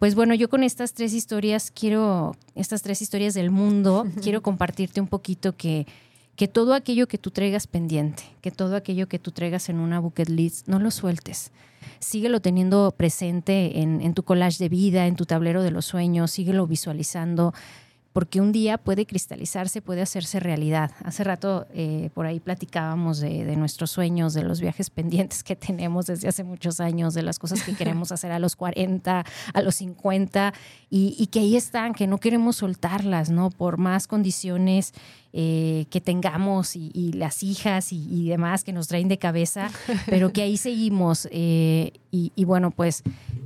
[0.00, 5.00] Pues bueno, yo con estas tres historias quiero, estas tres historias del mundo, quiero compartirte
[5.00, 5.86] un poquito que,
[6.34, 10.00] que todo aquello que tú traigas pendiente, que todo aquello que tú traigas en una
[10.00, 11.52] bucket list, no lo sueltes.
[12.00, 16.32] Síguelo teniendo presente en, en tu collage de vida, en tu tablero de los sueños,
[16.32, 17.54] síguelo visualizando
[18.14, 20.92] porque un día puede cristalizarse, puede hacerse realidad.
[21.02, 26.06] Hace rato eh, por ahí platicábamos de, nuestros sueños, de los viajes pendientes que tenemos
[26.06, 29.74] desde hace muchos años, de las cosas que queremos hacer a los 40, a los
[29.74, 30.54] 50,
[30.90, 33.50] y, que ahí están, que no queremos soltarlas, ¿no?
[33.50, 34.94] Por más condiciones
[35.36, 39.68] eh, que tengamos y, las hijas y, demás que nos traen de cabeza,
[40.06, 41.28] pero que ahí seguimos.
[41.32, 43.02] Eh, y bueno, pues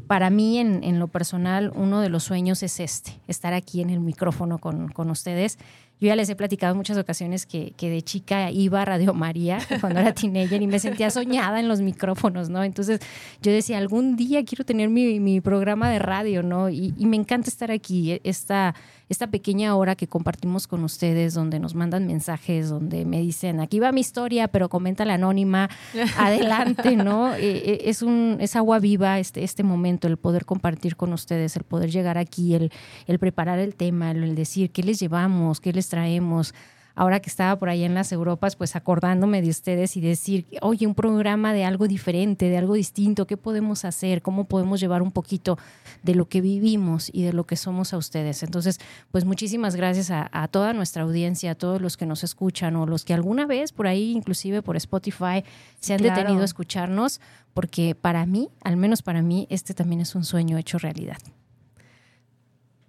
[0.09, 4.01] para mí, en, lo personal, uno de los sueños es este, estar aquí en el
[4.01, 5.59] micrófono con, con ustedes
[6.01, 9.15] yo ya les he platicado en muchas ocasiones que, que, de chica iba a Radio
[9.15, 12.63] María cuando era teenager y me sentía soñada en los micrófonos, ¿no?
[12.63, 13.01] Entonces
[13.43, 16.69] yo decía, algún día quiero tener mi, mi programa de radio, ¿no?
[16.69, 18.75] Y, me encanta estar aquí, esta,
[19.09, 23.81] esta pequeña hora que compartimos con ustedes, donde nos mandan mensajes, donde me dicen, aquí
[23.81, 25.71] va mi historia, pero comenta la anónima,
[26.19, 27.35] adelante, ¿no?
[27.35, 31.57] Eh, eh, es, un, es agua viva este, este momento, el poder compartir con ustedes,
[31.57, 32.71] el poder llegar aquí, el,
[33.07, 36.55] el preparar el tema, el decir qué les llevamos, qué les traemos.
[36.99, 40.85] Ahora que estaba por ahí en las Europas, pues acordándome de ustedes y decir, oye,
[40.85, 44.21] un programa de algo diferente, de algo distinto, ¿qué podemos hacer?
[44.21, 45.59] ¿Cómo podemos llevar un poquito
[46.03, 48.43] de lo que vivimos y de lo que somos a ustedes?
[48.43, 48.81] Entonces,
[49.13, 53.05] pues muchísimas gracias a, toda nuestra audiencia, a todos los que nos escuchan o los
[53.05, 55.45] que alguna vez por ahí, inclusive por Spotify,
[55.79, 57.21] se han detenido a escucharnos,
[57.55, 61.19] porque para mí, al menos para mí, este también es un sueño hecho realidad.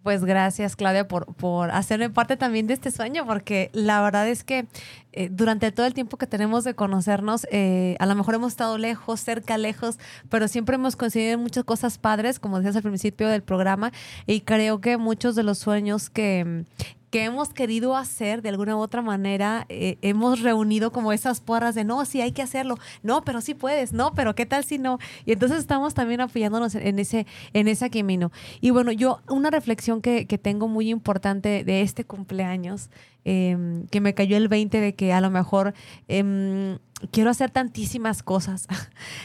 [0.09, 4.43] Pues gracias, Claudia, por, por hacerme parte también de este sueño, porque la verdad es
[4.43, 4.65] que
[5.11, 8.79] eh, durante todo el tiempo que tenemos de conocernos, eh, a lo mejor hemos estado
[8.79, 13.27] lejos, cerca, lejos, pero siempre hemos coincidido en muchas cosas padres, como decías al principio
[13.27, 13.91] del programa,
[14.25, 16.65] y creo que muchos de los sueños que,
[17.09, 21.75] que hemos querido hacer de alguna u otra manera, eh, hemos reunido como esas porras
[21.75, 24.77] de no, sí hay que hacerlo, no, pero sí puedes, no, pero qué tal si
[24.77, 24.99] no.
[25.25, 28.31] Y entonces estamos también apoyándonos en ese, en ese camino.
[28.61, 32.89] Y bueno, yo, una reflexión que, que tengo muy importante de este cumpleaños,
[33.25, 35.73] eh, que me cayó el 20 de que a lo mejor
[36.07, 36.77] eh,
[37.11, 38.67] quiero hacer tantísimas cosas.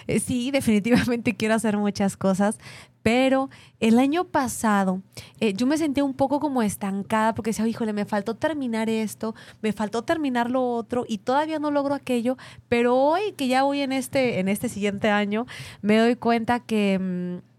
[0.07, 2.59] Eh, sí, definitivamente quiero hacer muchas cosas,
[3.03, 3.49] pero
[3.81, 5.01] el año pasado
[5.41, 9.35] eh, yo me sentía un poco como estancada porque decía, híjole, me faltó terminar esto,
[9.62, 12.37] me faltó terminar lo otro y todavía no logro aquello,
[12.68, 15.47] pero hoy que ya voy en este, en este siguiente año,
[15.81, 17.55] me doy cuenta que mm,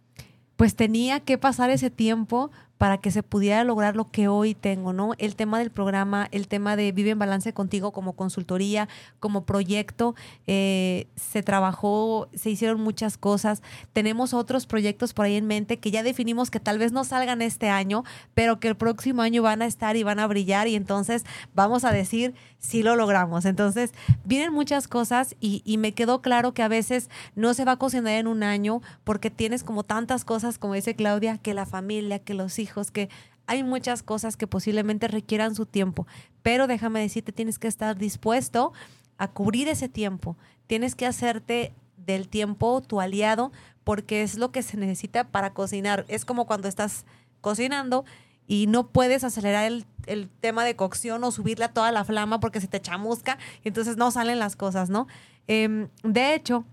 [0.55, 4.93] pues tenía que pasar ese tiempo para que se pudiera lograr lo que hoy tengo,
[4.93, 5.13] ¿no?
[5.17, 10.15] El tema del programa, el tema de Vive en Balance contigo como consultoría, como proyecto,
[10.47, 13.61] eh, se trabajó, se hicieron muchas cosas.
[13.93, 17.41] Tenemos otros proyectos por ahí en mente que ya definimos que tal vez no salgan
[17.41, 18.03] este año,
[18.33, 21.23] pero que el próximo año van a estar y van a brillar y entonces
[21.53, 23.45] vamos a decir si lo logramos.
[23.45, 23.93] Entonces,
[24.23, 27.77] vienen muchas cosas y, y me quedó claro que a veces no se va a
[27.77, 32.19] cocinar en un año porque tienes como tantas cosas, como dice Claudia, que la familia,
[32.19, 33.09] que los hijos, que
[33.47, 36.07] hay muchas cosas que posiblemente requieran su tiempo,
[36.41, 38.73] pero déjame decirte, tienes que estar dispuesto
[39.17, 40.35] a cubrir ese tiempo,
[40.67, 43.51] tienes que hacerte del tiempo tu aliado
[43.83, 46.05] porque es lo que se necesita para cocinar.
[46.07, 47.05] Es como cuando estás
[47.41, 48.05] cocinando
[48.47, 52.39] y no puedes acelerar el, el tema de cocción o subirle a toda la flama
[52.39, 55.07] porque se te chamusca y entonces no salen las cosas, ¿no?
[55.47, 56.65] Em, de hecho,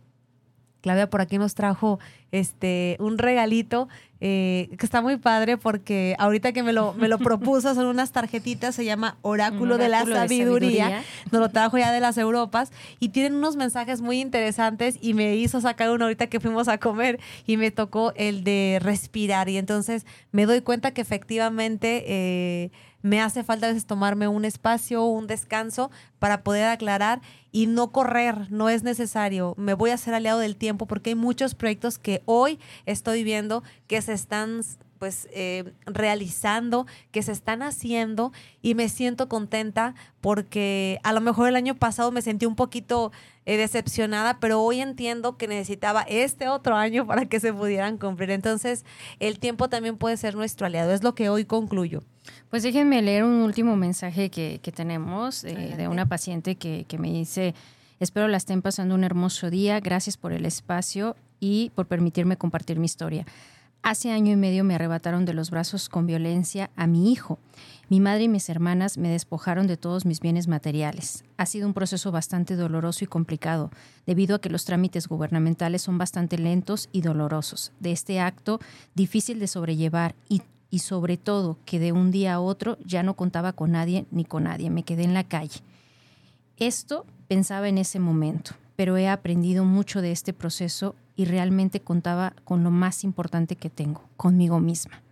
[0.83, 1.99] Claudia por aquí nos trajo
[2.33, 3.89] este un regalito
[4.25, 8.13] eh, que está muy padre porque ahorita que me lo, me lo propuso son unas
[8.13, 10.85] tarjetitas, se llama Oráculo, de la de sabiduría.
[10.85, 11.05] Sabiduría.
[11.33, 12.71] Nos lo trajo ya de las Europas
[13.01, 16.79] y tienen unos mensajes muy interesantes y me hizo sacar uno ahorita que fuimos a
[16.79, 17.19] comer
[17.49, 22.71] y me tocó el de respirar y entonces me doy cuenta que efectivamente eh,
[23.03, 27.21] me hace falta a veces tomarme un espacio, un descanso para poder aclarar
[27.51, 29.55] y no correr, no es necesario.
[29.59, 33.63] Me voy a ser aliado del tiempo porque hay muchos proyectos que hoy estoy viendo
[33.89, 34.63] que se están
[35.03, 38.31] pues eh, realizando, que se están haciendo
[38.63, 43.11] y me siento contenta porque a lo mejor el año pasado me sentí un poquito
[43.45, 48.31] eh, decepcionada, pero hoy entiendo que necesitaba este otro año para que se pudieran cumplir.
[48.31, 48.85] Entonces,
[49.19, 52.05] el tiempo también puede ser nuestro aliado, es lo que hoy concluyo.
[52.49, 56.99] Pues déjenme leer un último mensaje que, que tenemos eh, de una paciente que, que
[56.99, 57.57] me dice,
[57.99, 62.79] espero la estén pasando un hermoso día, gracias por el espacio y por permitirme compartir
[62.79, 63.27] mi historia.
[63.85, 67.41] Hace año y medio me arrebataron de los brazos con violencia a mi hijo.
[67.89, 71.25] Mi madre y mis hermanas me despojaron de todos mis bienes materiales.
[71.37, 73.73] Ha sido un proceso bastante doloroso y complicado,
[74.07, 77.73] debido a que los trámites gubernamentales son bastante lentos y dolorosos.
[77.81, 78.61] De este acto
[78.95, 83.15] difícil de sobrellevar y, y sobre todo que de un día a otro ya no
[83.15, 85.59] contaba con nadie ni con nadie, me quedé en la calle.
[86.57, 92.35] Esto pensaba en ese momento, pero he aprendido mucho de este proceso y realmente contaba
[92.45, 95.03] con lo más importante que tengo, conmigo misma.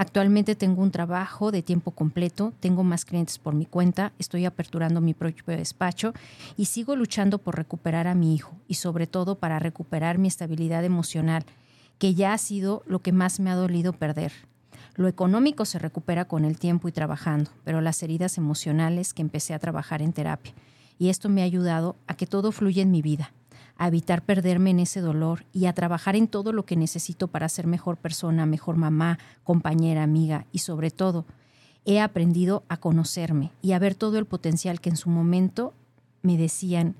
[0.00, 5.00] Actualmente tengo un trabajo de tiempo completo, tengo más clientes por mi cuenta, estoy aperturando
[5.00, 6.12] mi propio despacho
[6.56, 10.84] y sigo luchando por recuperar a mi hijo y sobre todo para recuperar mi estabilidad
[10.84, 11.44] emocional,
[11.98, 14.30] que ya ha sido lo que más me ha dolido perder.
[14.94, 19.52] Lo económico se recupera con el tiempo y trabajando, pero las heridas emocionales que empecé
[19.52, 20.54] a trabajar en terapia.
[20.96, 23.32] Y esto me ha ayudado a que todo fluya en mi vida,
[23.78, 27.48] a evitar perderme en ese dolor y a trabajar en todo lo que necesito para
[27.48, 31.24] ser mejor persona, mejor mamá, compañera, amiga y sobre todo
[31.84, 35.72] he aprendido a conocerme y a ver todo el potencial que en su momento
[36.22, 36.96] me decían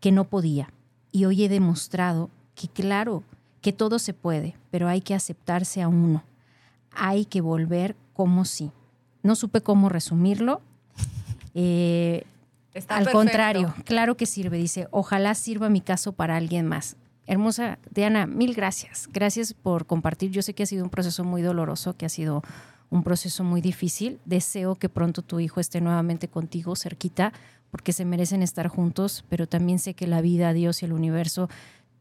[0.00, 0.68] que no podía.
[1.10, 3.24] Y hoy he demostrado que claro,
[3.60, 6.22] que todo se puede, pero hay que aceptarse a uno.
[6.92, 8.70] Hay que volver como sí.
[9.22, 10.60] No supe cómo resumirlo.
[11.60, 12.24] Eh,
[12.74, 13.18] Está al perfecto.
[13.18, 14.58] contrario, claro que sirve.
[14.58, 16.96] Dice, ojalá sirva mi caso para alguien más.
[17.26, 19.08] Hermosa Diana, mil gracias.
[19.12, 20.30] Gracias por compartir.
[20.30, 22.42] Yo sé que ha sido un proceso muy doloroso, que ha sido
[22.90, 24.18] un proceso muy difícil.
[24.24, 27.32] Deseo que pronto tu hijo esté nuevamente contigo, cerquita,
[27.70, 31.50] porque se merecen estar juntos, pero también sé que la vida, Dios y el universo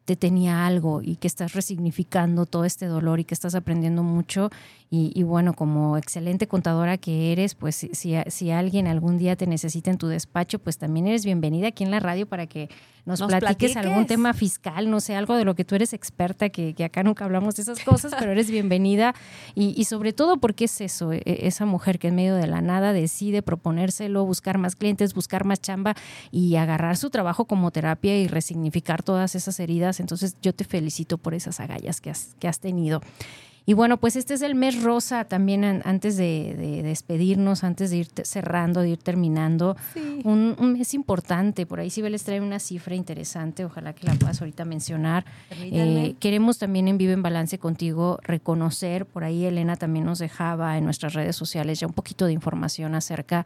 [0.07, 4.49] te tenía algo y que estás resignificando todo este dolor y que estás aprendiendo mucho.
[4.89, 9.91] Y, bueno, como excelente contadora que eres, pues si, si, alguien algún día te necesita
[9.91, 12.69] en tu despacho, pues también eres bienvenida aquí en la radio para que
[13.07, 16.73] nos, platiques, algún tema fiscal, no sé, algo de lo que tú eres experta, que,
[16.73, 19.15] que acá nunca hablamos de esas cosas, pero eres bienvenida.
[19.55, 22.59] Y, y, sobre todo porque es eso, e, esa mujer que en medio de la
[22.59, 25.95] nada decide proponérselo, buscar más clientes, buscar más chamba
[26.31, 30.01] y agarrar su trabajo como terapia y resignificar todas esas heridas.
[30.01, 33.01] Entonces yo te felicito por esas agallas que has, que has tenido.
[33.69, 38.07] Y bueno, pues este es el mes rosa también antes de, despedirnos, antes de ir
[38.23, 39.75] cerrando, de ir terminando.
[40.23, 41.65] Un, mes importante.
[41.65, 45.25] Por ahí les trae una cifra interesante, ojalá que la puedas ahorita mencionar.
[45.51, 50.77] Eh, queremos también en Vive en Balance contigo reconocer, por ahí Elena también nos dejaba
[50.77, 53.45] en nuestras redes sociales ya un poquito de información acerca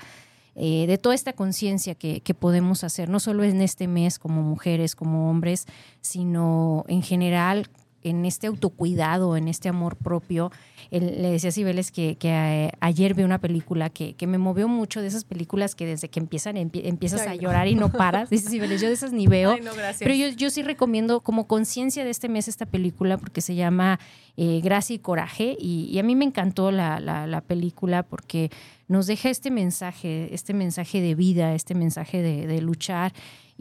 [0.54, 4.44] eh, de toda esta conciencia que, que, podemos hacer, no solo en este mes como
[4.44, 5.66] mujeres, como hombres,
[6.02, 7.70] sino en general
[8.04, 10.52] en este autocuidado, en este amor propio.
[10.90, 15.08] le decía a Cibeles que, eh, ayer vi una película que, me movió mucho de
[15.08, 18.30] esas películas que desde que empiezan empiezas a llorar y no paras.
[18.30, 19.56] Dice Cibeles, yo de esas ni veo.
[20.00, 24.00] pero yo, yo sí recomiendo como conciencia de este mes esta película porque se llama
[24.38, 28.50] eh, Gracia y Coraje y, a mí me encantó la, la, película porque
[28.88, 33.14] nos deja este mensaje, este mensaje de vida, este mensaje de, de luchar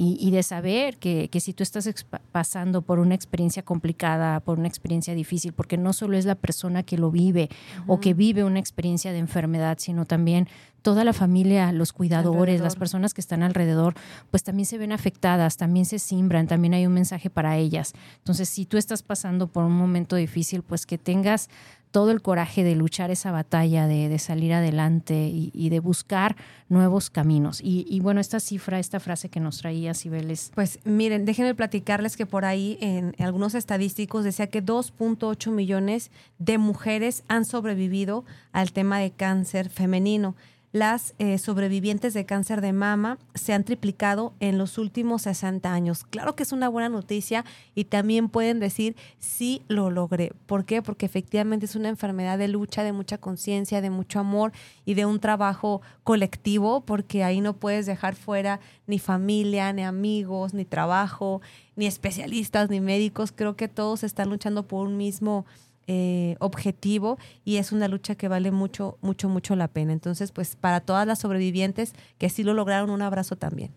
[0.03, 1.87] y, de saber que, que, si tú estás
[2.33, 6.83] pasando por una experiencia complicada, por una experiencia difícil, porque no solo es la persona
[6.83, 7.51] que lo vive
[7.87, 10.49] o que vive una experiencia de enfermedad, sino también
[10.81, 13.93] toda la familia, los cuidadores, las personas que están alrededor,
[14.31, 17.93] pues también se ven afectadas, también se simbran, también hay un mensaje para ellas.
[18.17, 21.51] Entonces, si tú estás pasando por un momento difícil, pues que tengas
[21.91, 26.37] todo el coraje de luchar esa batalla, de, salir adelante y, de buscar
[26.69, 27.61] nuevos caminos.
[27.63, 30.53] Y, bueno, esta cifra, esta frase que nos traía Cibeles.
[30.55, 36.59] Pues miren, déjenme platicarles que por ahí en algunos estadísticos decía que 2.8 millones de
[36.59, 40.37] mujeres han sobrevivido al tema de cáncer femenino
[40.73, 46.05] las eh, sobrevivientes de cáncer de mama se han triplicado en los últimos 60 años.
[46.05, 47.45] Claro que es una buena noticia
[47.75, 50.33] y también pueden decir, sí lo logré.
[50.47, 50.81] ¿Por qué?
[50.81, 54.53] Porque efectivamente es una enfermedad de lucha, de mucha conciencia, de mucho amor
[54.85, 60.55] y de un trabajo colectivo, porque ahí no puedes dejar fuera ni familia, ni amigos,
[60.55, 61.41] ni trabajo,
[61.75, 63.33] ni especialistas, ni médicos.
[63.33, 65.47] Creo que todos están luchando por un mismo
[65.87, 69.93] eh, objetivo y es una lucha que vale mucho, mucho, mucho la pena.
[69.93, 73.73] Entonces, pues para todas las sobrevivientes que sí lo lograron, un abrazo también.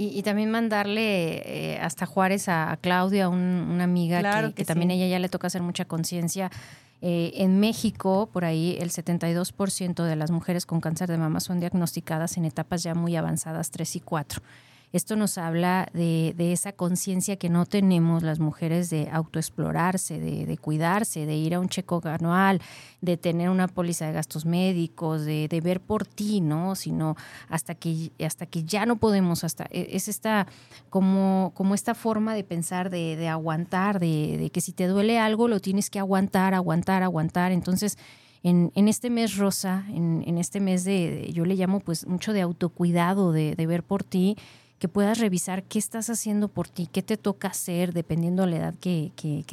[0.00, 5.28] Y, también mandarle eh, hasta Juárez a, Claudia, una amiga que, también ella ya le
[5.28, 6.52] toca hacer mucha conciencia.
[7.00, 11.58] Eh, en México, por ahí, el 72% de las mujeres con cáncer de mama son
[11.58, 14.42] diagnosticadas en etapas ya muy avanzadas, 3 y 4.
[14.90, 21.26] Esto nos habla de, esa conciencia que no tenemos las mujeres de autoexplorarse, de, cuidarse,
[21.26, 22.62] de ir a un checo anual,
[23.02, 26.74] de tener una póliza de gastos médicos, de, ver por ti, ¿no?
[26.74, 27.16] Sino
[27.50, 30.46] hasta que, hasta que ya no podemos, hasta e, es esta
[30.88, 35.60] como, como esta forma de pensar, de, aguantar, de, que si te duele algo lo
[35.60, 37.52] tienes que aguantar, aguantar, aguantar.
[37.52, 37.98] Entonces,
[38.42, 43.32] en, este mes rosa, en, este mes de, yo le llamo pues mucho de autocuidado,
[43.32, 44.38] de, de ver por ti,
[44.78, 48.56] que puedas revisar qué estás haciendo por ti, qué te toca hacer dependiendo de la
[48.56, 49.12] edad que,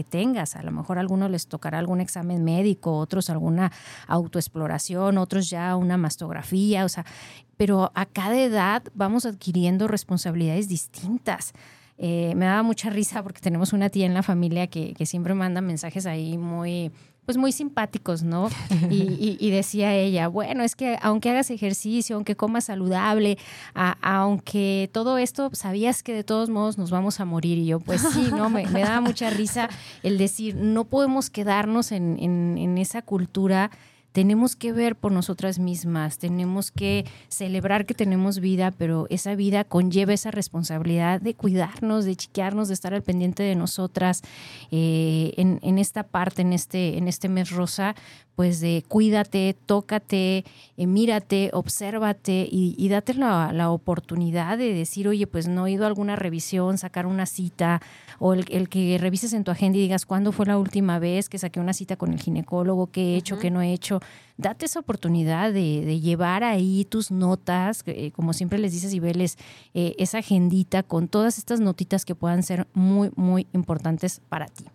[0.09, 0.55] tengas.
[0.55, 3.71] A lo mejor a algunos les tocará algún examen médico, otros alguna
[4.07, 7.05] autoexploración, otros ya una mastografía, o sea,
[7.57, 11.53] pero a cada edad vamos adquiriendo responsabilidades distintas.
[11.97, 15.33] Eh, me daba mucha risa porque tenemos una tía en la familia que, que siempre
[15.33, 16.91] manda mensajes ahí muy
[17.25, 18.49] pues muy simpáticos, ¿no?
[18.89, 23.37] Y, decía ella, bueno, es que aunque hagas ejercicio, aunque comas saludable,
[23.73, 27.57] aunque todo esto, sabías que de todos modos nos vamos a morir.
[27.57, 28.49] Y yo, pues sí, ¿no?
[28.49, 29.69] Me, daba mucha risa
[30.03, 33.71] el decir, no podemos quedarnos en, en esa cultura
[34.15, 39.65] tenemos que ver por nosotras mismas, tenemos que celebrar que tenemos vida, pero esa vida
[39.65, 44.21] conlleva esa responsabilidad de cuidarnos, de chiquearnos, de estar al pendiente de nosotras
[44.71, 47.93] eh, en, esta parte, en este, en este mes rosa,
[48.35, 50.45] pues de cuídate, tócate,
[50.77, 55.85] eh, mírate, obsérvate y, date la, la, oportunidad de decir, oye, pues no he ido
[55.85, 57.81] a alguna revisión, sacar una cita,
[58.19, 61.37] o el, que revises en tu agenda y digas, ¿cuándo fue la última vez que
[61.37, 62.87] saqué una cita con el ginecólogo?
[62.87, 63.39] ¿Qué he hecho?
[63.39, 63.99] ¿Qué no he hecho?
[64.37, 69.37] Date esa oportunidad de, llevar ahí tus notas, eh, como siempre les dices, Ibeles,
[69.73, 74.65] eh, esa agendita con todas estas notitas que puedan ser muy, muy importantes para ti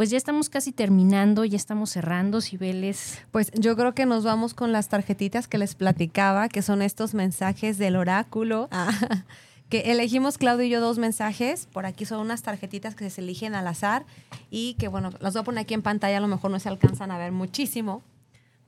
[0.00, 3.18] pues ya estamos casi terminando, ya estamos cerrando, Cibeles.
[3.32, 7.12] Pues yo creo que nos vamos con las tarjetitas que les platicaba, que son estos
[7.12, 8.70] mensajes del oráculo.
[8.70, 8.88] Ah,
[9.68, 11.66] que elegimos Claudio y yo dos mensajes.
[11.66, 14.06] Por aquí son unas tarjetitas que se eligen al azar
[14.48, 16.16] y que, bueno, las voy a poner aquí en pantalla.
[16.16, 18.02] A lo mejor no se alcanzan a ver muchísimo.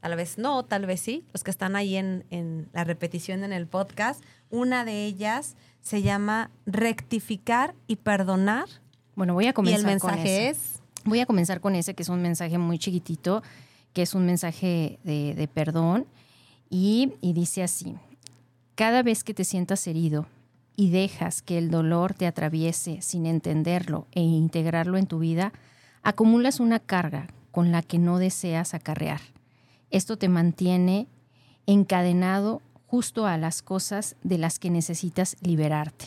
[0.00, 1.24] Tal vez no, tal vez sí.
[1.32, 4.22] Los que están ahí en, en la repetición en el podcast.
[4.50, 8.66] Una de ellas se llama rectificar y perdonar.
[9.14, 12.03] Bueno, voy a comenzar y el con mensaje es Voy a comenzar con ese, que
[12.03, 13.42] es un mensaje muy chiquitito,
[13.92, 16.07] que es un mensaje de, perdón.
[16.70, 17.96] Y, y dice así,
[18.74, 20.26] cada vez que te sientas herido
[20.76, 25.53] y dejas que el dolor te atraviese sin entenderlo e integrarlo en tu vida,
[26.03, 29.20] acumulas una carga con la que no deseas acarrear.
[29.90, 31.07] Esto te mantiene
[31.66, 36.07] encadenado justo a las cosas de las que necesitas liberarte.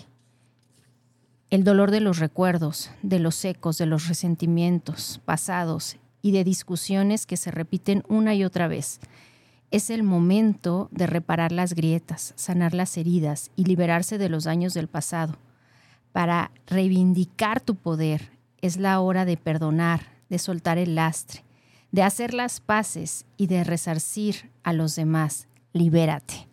[1.52, 7.28] El dolor de los recuerdos, de los ecos, de los resentimientos pasados y de discusiones
[7.28, 9.00] que se repiten una y otra vez.
[9.70, 14.74] Es el momento de reparar las grietas, sanar las heridas y liberarse de los daños
[14.74, 15.38] del pasado.
[16.12, 18.32] Para reivindicar tu poder
[18.62, 21.44] es la hora de perdonar, de soltar el lastre,
[21.92, 25.48] de hacer las paces y de resarcir a los demás.
[25.74, 26.48] Libérate.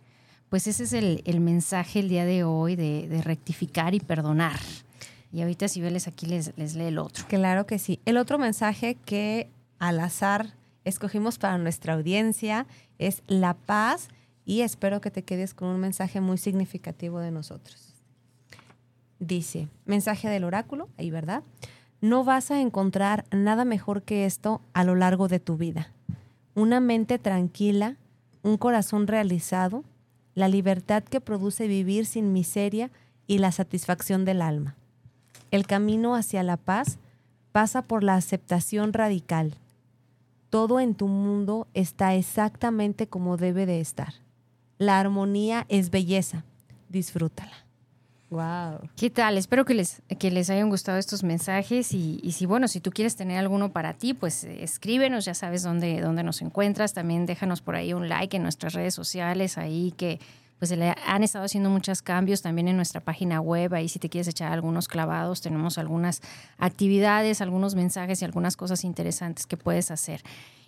[0.53, 4.61] Pues ese es el, mensaje el día de hoy de, rectificar y perdonar.
[5.33, 7.25] Y ahorita si les aquí les, les lee el otro.
[7.27, 8.01] Claro que sí.
[8.05, 9.49] El otro mensaje que
[9.79, 10.53] al azar
[10.85, 12.67] escogimos para nuestra audiencia
[12.99, 14.09] es la paz
[14.45, 17.95] y espero que te quedes con un mensaje muy significativo de nosotros.
[19.21, 21.45] Dice, mensaje del oráculo, ahí verdad,
[22.03, 25.95] no vas a encontrar nada mejor que esto a lo largo de tu vida.
[26.55, 27.97] Una mente tranquila,
[28.43, 29.83] un corazón realizado,
[30.35, 32.91] la libertad que produce vivir sin miseria
[33.27, 34.77] y la satisfacción del alma.
[35.51, 36.99] El camino hacia la paz
[37.53, 39.55] pasa por la aceptación radical.
[40.51, 44.15] Todo en tu mundo está exactamente como debe de estar.
[44.79, 46.45] La armonía es belleza.
[46.89, 47.67] Disfrútala.
[48.33, 48.89] Wow.
[48.97, 49.37] ¿Qué tal?
[49.37, 52.91] Espero que les, que les hayan gustado estos mensajes y, y si, bueno, si tú
[52.91, 56.95] quieres tener alguno para ti, pues eh, escríbenos, ya sabes dónde, dónde nos encuentras.
[56.95, 60.19] También déjanos por ahí un like en nuestras redes sociales, ahí que
[60.59, 63.75] pues se le han estado haciendo muchos cambios también en nuestra página web.
[63.75, 66.23] Ahí si te quieres echar algunos clavados, tenemos algunas
[66.57, 70.23] actividades, algunos mensajes y algunas cosas interesantes que puedes hacer.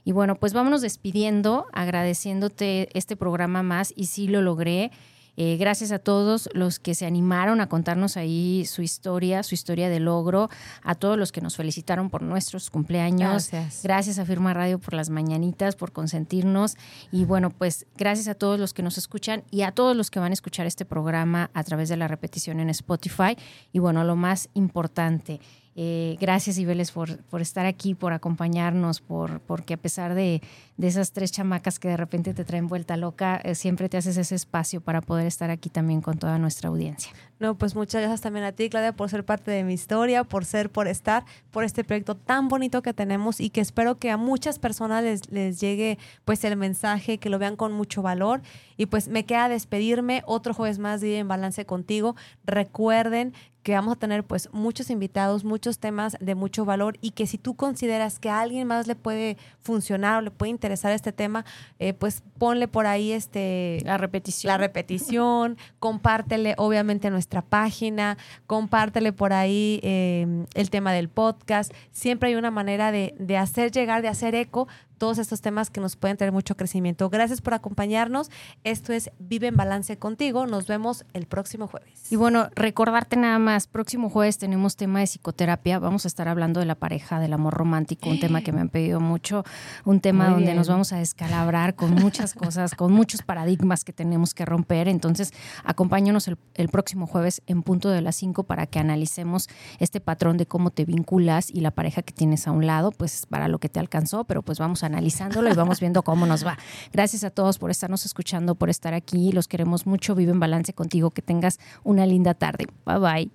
[0.04, 4.90] Y bueno, pues vámonos despidiendo, agradeciéndote este programa más y sí lo logré.
[5.36, 9.88] Eh, gracias a todos los que se animaron a contarnos ahí su historia, su historia
[9.88, 10.48] de logro,
[10.82, 13.50] a todos los que nos felicitaron por nuestros cumpleaños.
[13.50, 13.82] Gracias.
[13.82, 16.76] Gracias a Firma Radio por las mañanitas, por consentirnos.
[17.10, 20.20] Y bueno, pues gracias a todos los que nos escuchan y a todos los que
[20.20, 23.36] van a escuchar este programa a través de la repetición en Spotify.
[23.72, 25.40] Y bueno, lo más importante.
[25.76, 30.40] Eh, gracias, Ibeles, por, por estar aquí, por acompañarnos, por, porque a pesar de,
[30.76, 34.16] de esas tres chamacas que de repente te traen vuelta loca, eh, siempre te haces
[34.16, 37.12] ese espacio para poder estar aquí también con toda nuestra audiencia.
[37.40, 40.44] No, pues muchas gracias también a ti, Claudia, por ser parte de mi historia, por
[40.44, 44.16] ser, por estar, por este proyecto tan bonito que tenemos y que espero que a
[44.16, 48.42] muchas personas les, les llegue pues el mensaje, que lo vean con mucho valor.
[48.76, 52.14] Y pues me queda despedirme otro jueves más de en Balance contigo.
[52.44, 53.34] Recuerden
[53.64, 57.38] que vamos a tener pues muchos invitados, muchos temas de mucho valor y que si
[57.38, 61.46] tú consideras que a alguien más le puede funcionar o le puede interesar este tema,
[61.78, 64.52] eh, pues ponle por ahí este La repetición.
[64.52, 71.72] la repetición, compártele obviamente nuestra página, compártele por ahí eh, el tema del podcast.
[71.90, 75.80] Siempre hay una manera de, de hacer llegar, de hacer eco todos estos temas que
[75.80, 77.10] nos pueden traer mucho crecimiento.
[77.10, 78.30] Gracias por acompañarnos.
[78.64, 80.46] Esto es Vive en Balance contigo.
[80.46, 82.10] Nos vemos el próximo jueves.
[82.10, 86.60] Y bueno, recordarte nada más, próximo jueves tenemos tema de psicoterapia, vamos a estar hablando
[86.60, 89.44] de la pareja, del amor romántico, un tema que me han pedido mucho,
[89.84, 90.56] un tema Muy donde bien.
[90.56, 94.88] nos vamos a descalabrar con muchas cosas, con muchos paradigmas que tenemos que romper.
[94.88, 95.32] Entonces,
[95.64, 100.36] acompáñanos el, el próximo jueves en punto de las 5 para que analicemos este patrón
[100.36, 103.58] de cómo te vinculas y la pareja que tienes a un lado, pues para lo
[103.58, 106.58] que te alcanzó, pero pues vamos analizándolo y vamos viendo cómo nos va.
[106.92, 110.72] Gracias a todos por estarnos escuchando, por estar aquí, los queremos mucho, vive en balance
[110.72, 112.66] contigo, que tengas una linda tarde.
[112.84, 113.30] Bye bye.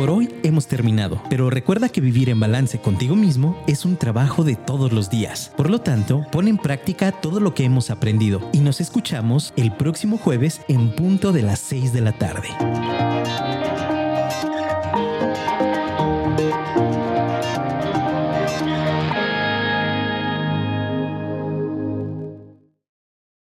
[0.00, 4.44] Por hoy hemos terminado, pero recuerda que vivir en balance contigo mismo es un trabajo
[4.44, 5.52] de todos los días.
[5.58, 9.72] Por lo tanto, pon en práctica todo lo que hemos aprendido y nos escuchamos el
[9.72, 13.69] próximo jueves en punto de las 6 de la tarde.